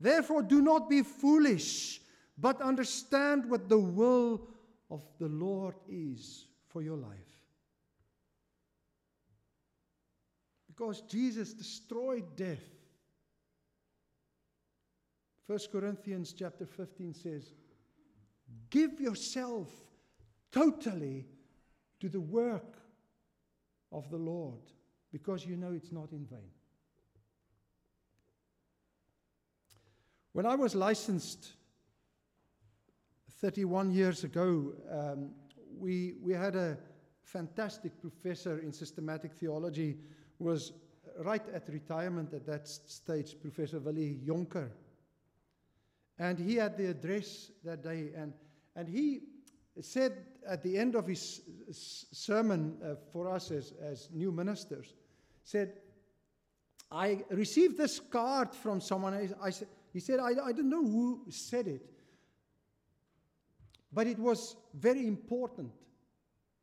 Therefore, 0.00 0.42
do 0.42 0.62
not 0.62 0.88
be 0.88 1.02
foolish, 1.02 2.00
but 2.36 2.60
understand 2.60 3.48
what 3.50 3.68
the 3.68 3.78
will 3.78 4.48
of 4.90 5.02
the 5.18 5.28
Lord 5.28 5.74
is 5.88 6.46
for 6.68 6.82
your 6.82 6.96
life. 6.96 7.37
Because 10.78 11.00
Jesus 11.00 11.54
destroyed 11.54 12.36
death. 12.36 12.62
1 15.48 15.58
Corinthians 15.72 16.32
chapter 16.32 16.66
15 16.66 17.14
says, 17.14 17.52
Give 18.70 19.00
yourself 19.00 19.68
totally 20.52 21.26
to 21.98 22.08
the 22.08 22.20
work 22.20 22.78
of 23.90 24.08
the 24.10 24.18
Lord, 24.18 24.60
because 25.10 25.44
you 25.44 25.56
know 25.56 25.72
it's 25.72 25.90
not 25.90 26.12
in 26.12 26.24
vain. 26.26 26.50
When 30.32 30.46
I 30.46 30.54
was 30.54 30.76
licensed 30.76 31.54
31 33.40 33.90
years 33.90 34.22
ago, 34.22 34.74
um, 34.88 35.30
we, 35.76 36.14
we 36.22 36.34
had 36.34 36.54
a 36.54 36.78
fantastic 37.22 38.00
professor 38.00 38.60
in 38.60 38.72
systematic 38.72 39.32
theology, 39.32 39.96
was 40.38 40.72
right 41.18 41.42
at 41.52 41.68
retirement 41.68 42.32
at 42.32 42.46
that 42.46 42.68
stage, 42.68 43.36
Professor 43.40 43.78
Willie 43.78 44.20
Jonker. 44.24 44.70
And 46.18 46.38
he 46.38 46.56
had 46.56 46.76
the 46.76 46.86
address 46.86 47.50
that 47.64 47.82
day, 47.82 48.10
and, 48.16 48.32
and 48.74 48.88
he 48.88 49.20
said 49.80 50.24
at 50.46 50.62
the 50.62 50.76
end 50.76 50.94
of 50.94 51.06
his 51.06 51.42
sermon 51.70 52.76
uh, 52.84 52.94
for 53.12 53.30
us 53.30 53.50
as, 53.50 53.72
as 53.82 54.08
new 54.12 54.32
ministers, 54.32 54.94
said, 55.44 55.74
I 56.90 57.22
received 57.30 57.76
this 57.76 58.00
card 58.00 58.54
from 58.54 58.80
someone. 58.80 59.14
I, 59.14 59.48
I 59.48 59.52
he 59.92 60.00
said, 60.00 60.20
I, 60.20 60.30
I 60.44 60.52
don't 60.52 60.70
know 60.70 60.84
who 60.84 61.24
said 61.28 61.66
it, 61.68 61.82
but 63.92 64.06
it 64.06 64.18
was 64.18 64.56
very 64.74 65.06
important 65.06 65.72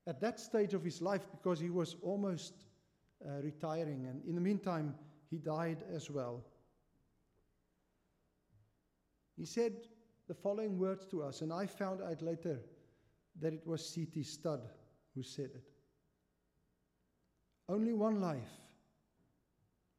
at 0.07 0.19
that 0.21 0.39
stage 0.39 0.73
of 0.73 0.83
his 0.83 1.01
life 1.01 1.25
because 1.31 1.59
he 1.59 1.69
was 1.69 1.95
almost 2.01 2.64
uh, 3.27 3.41
retiring. 3.41 4.05
And 4.07 4.23
in 4.27 4.35
the 4.35 4.41
meantime, 4.41 4.95
he 5.29 5.37
died 5.37 5.83
as 5.93 6.09
well. 6.09 6.43
He 9.37 9.45
said 9.45 9.73
the 10.27 10.33
following 10.33 10.77
words 10.79 11.05
to 11.07 11.23
us, 11.23 11.41
and 11.41 11.51
I 11.51 11.65
found 11.65 12.01
out 12.01 12.21
later 12.21 12.61
that 13.41 13.53
it 13.53 13.65
was 13.65 13.87
C.T. 13.87 14.23
Studd 14.23 14.61
who 15.13 15.23
said 15.23 15.49
it. 15.55 15.63
Only 17.67 17.93
one 17.93 18.21
life. 18.21 18.61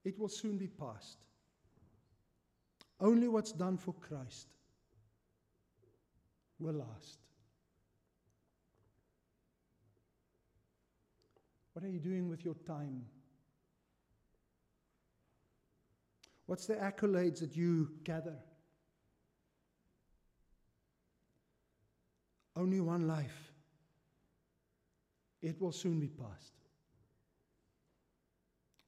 It 0.04 0.18
will 0.18 0.28
soon 0.28 0.56
be 0.56 0.68
past. 0.68 1.18
Only 3.00 3.28
what's 3.28 3.52
done 3.52 3.76
for 3.76 3.92
Christ 3.92 4.48
will 6.58 6.74
last. 6.74 7.18
What 11.72 11.84
are 11.84 11.88
you 11.88 11.98
doing 11.98 12.28
with 12.28 12.44
your 12.44 12.54
time? 12.54 13.04
What's 16.46 16.66
the 16.66 16.74
accolades 16.74 17.40
that 17.40 17.56
you 17.56 17.90
gather? 18.04 18.36
Only 22.54 22.80
one 22.80 23.06
life. 23.06 23.52
It 25.42 25.60
will 25.60 25.72
soon 25.72 26.00
be 26.00 26.08
past. 26.08 26.52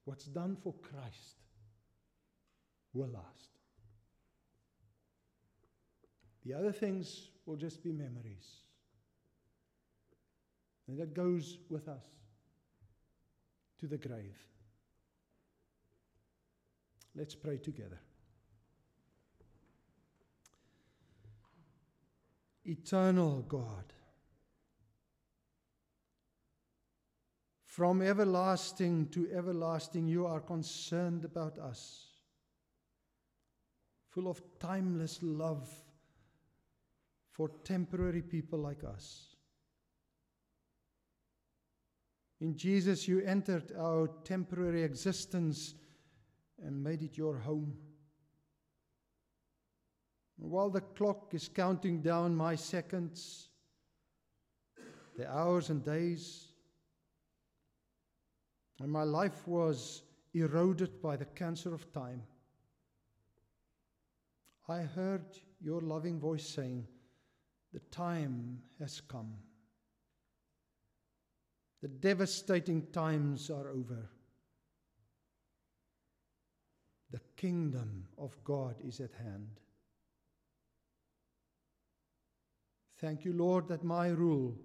What's 0.04 0.24
done 0.24 0.56
for 0.56 0.72
Christ 0.72 1.42
will 2.94 3.08
last. 3.08 3.50
The 6.44 6.54
other 6.54 6.72
things 6.72 7.28
will 7.44 7.56
just 7.56 7.82
be 7.82 7.92
memories. 7.92 8.46
And 10.86 10.98
that 10.98 11.12
goes 11.12 11.58
with 11.68 11.88
us 11.88 12.06
to 13.80 13.86
the 13.86 13.98
grave. 13.98 14.38
Let's 17.18 17.34
pray 17.34 17.58
together. 17.58 17.98
Eternal 22.64 23.42
God, 23.48 23.92
from 27.64 28.02
everlasting 28.02 29.08
to 29.08 29.28
everlasting, 29.34 30.06
you 30.06 30.26
are 30.26 30.38
concerned 30.38 31.24
about 31.24 31.58
us, 31.58 32.06
full 34.10 34.28
of 34.28 34.40
timeless 34.60 35.18
love 35.20 35.68
for 37.32 37.48
temporary 37.64 38.22
people 38.22 38.60
like 38.60 38.84
us. 38.84 39.34
In 42.40 42.56
Jesus, 42.56 43.08
you 43.08 43.22
entered 43.22 43.72
our 43.76 44.06
temporary 44.22 44.84
existence 44.84 45.74
and 46.64 46.82
made 46.82 47.02
it 47.02 47.16
your 47.16 47.38
home. 47.38 47.76
while 50.40 50.70
the 50.70 50.80
clock 50.80 51.34
is 51.34 51.48
counting 51.48 52.00
down 52.00 52.34
my 52.34 52.54
seconds, 52.54 53.48
the 55.16 55.28
hours 55.28 55.68
and 55.68 55.84
days, 55.84 56.52
and 58.80 58.90
my 58.90 59.02
life 59.02 59.48
was 59.48 60.02
eroded 60.34 61.02
by 61.02 61.16
the 61.16 61.24
cancer 61.24 61.74
of 61.74 61.92
time, 61.92 62.22
I 64.68 64.82
heard 64.82 65.24
your 65.60 65.80
loving 65.80 66.20
voice 66.20 66.46
saying, 66.46 66.86
the 67.72 67.80
time 67.90 68.58
has 68.78 69.00
come. 69.00 69.34
The 71.82 71.88
devastating 71.88 72.86
times 72.92 73.50
are 73.50 73.70
over. 73.70 74.10
Kingdom 77.38 78.04
of 78.18 78.36
God 78.44 78.74
is 78.84 79.00
at 79.00 79.12
hand. 79.14 79.60
Thank 83.00 83.24
you, 83.24 83.32
Lord, 83.32 83.68
that 83.68 83.84
my 83.84 84.08
rule 84.08 84.56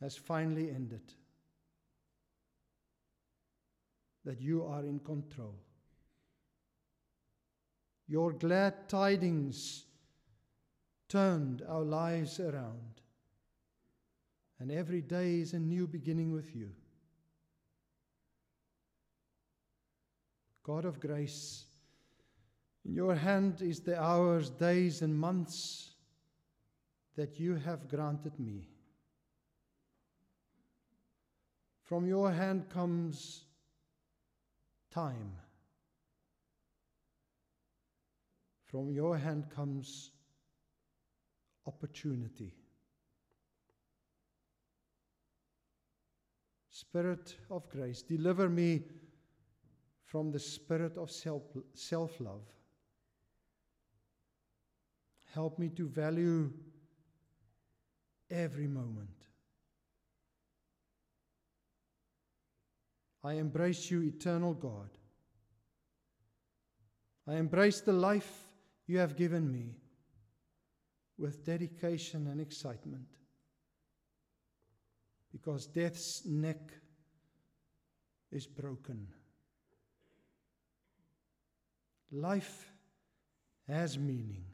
has 0.00 0.16
finally 0.16 0.70
ended, 0.70 1.12
that 4.24 4.40
you 4.40 4.64
are 4.64 4.80
in 4.80 4.98
control. 5.00 5.54
Your 8.06 8.32
glad 8.32 8.88
tidings 8.88 9.84
turned 11.08 11.62
our 11.68 11.82
lives 11.82 12.40
around. 12.40 13.02
And 14.58 14.72
every 14.72 15.02
day 15.02 15.40
is 15.40 15.52
a 15.52 15.58
new 15.58 15.86
beginning 15.86 16.32
with 16.32 16.56
you. 16.56 16.70
God 20.68 20.84
of 20.84 21.00
grace, 21.00 21.64
in 22.84 22.92
your 22.92 23.14
hand 23.14 23.62
is 23.62 23.80
the 23.80 23.98
hours, 23.98 24.50
days, 24.50 25.00
and 25.00 25.18
months 25.18 25.92
that 27.16 27.40
you 27.40 27.54
have 27.54 27.88
granted 27.88 28.38
me. 28.38 28.68
From 31.84 32.06
your 32.06 32.30
hand 32.30 32.68
comes 32.68 33.44
time. 34.90 35.32
From 38.66 38.92
your 38.92 39.16
hand 39.16 39.46
comes 39.48 40.10
opportunity. 41.66 42.52
Spirit 46.68 47.36
of 47.50 47.66
grace, 47.70 48.02
deliver 48.02 48.50
me 48.50 48.82
from 50.08 50.32
the 50.32 50.38
spirit 50.38 50.96
of 50.96 51.10
self 51.10 52.20
love. 52.20 52.46
Help 55.34 55.58
me 55.58 55.68
to 55.68 55.86
value 55.86 56.50
every 58.30 58.66
moment. 58.66 59.10
I 63.22 63.34
embrace 63.34 63.90
you, 63.90 64.02
eternal 64.02 64.54
God. 64.54 64.88
I 67.26 67.34
embrace 67.34 67.82
the 67.82 67.92
life 67.92 68.48
you 68.86 68.98
have 68.98 69.14
given 69.14 69.52
me 69.52 69.74
with 71.18 71.44
dedication 71.44 72.28
and 72.28 72.40
excitement. 72.40 73.08
Because 75.30 75.66
death's 75.66 76.24
neck 76.24 76.72
is 78.32 78.46
broken. 78.46 79.08
Life 82.10 82.70
has 83.66 83.98
meaning 83.98 84.44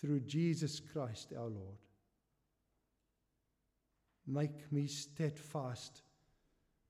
through 0.00 0.20
Jesus 0.20 0.80
Christ 0.80 1.32
our 1.36 1.46
Lord. 1.46 1.78
Make 4.26 4.70
me 4.70 4.86
steadfast 4.86 6.02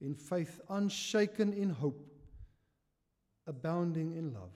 in 0.00 0.14
faith, 0.14 0.61
unshaken 0.68 1.52
in 1.52 1.70
hope, 1.70 2.12
abounding 3.46 4.12
in 4.16 4.35
love. 4.35 4.50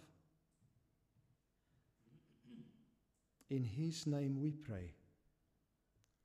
In 3.49 3.63
his 3.63 4.07
name 4.07 4.41
we 4.41 4.51
pray. 4.51 4.93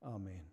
Amen. 0.04 0.51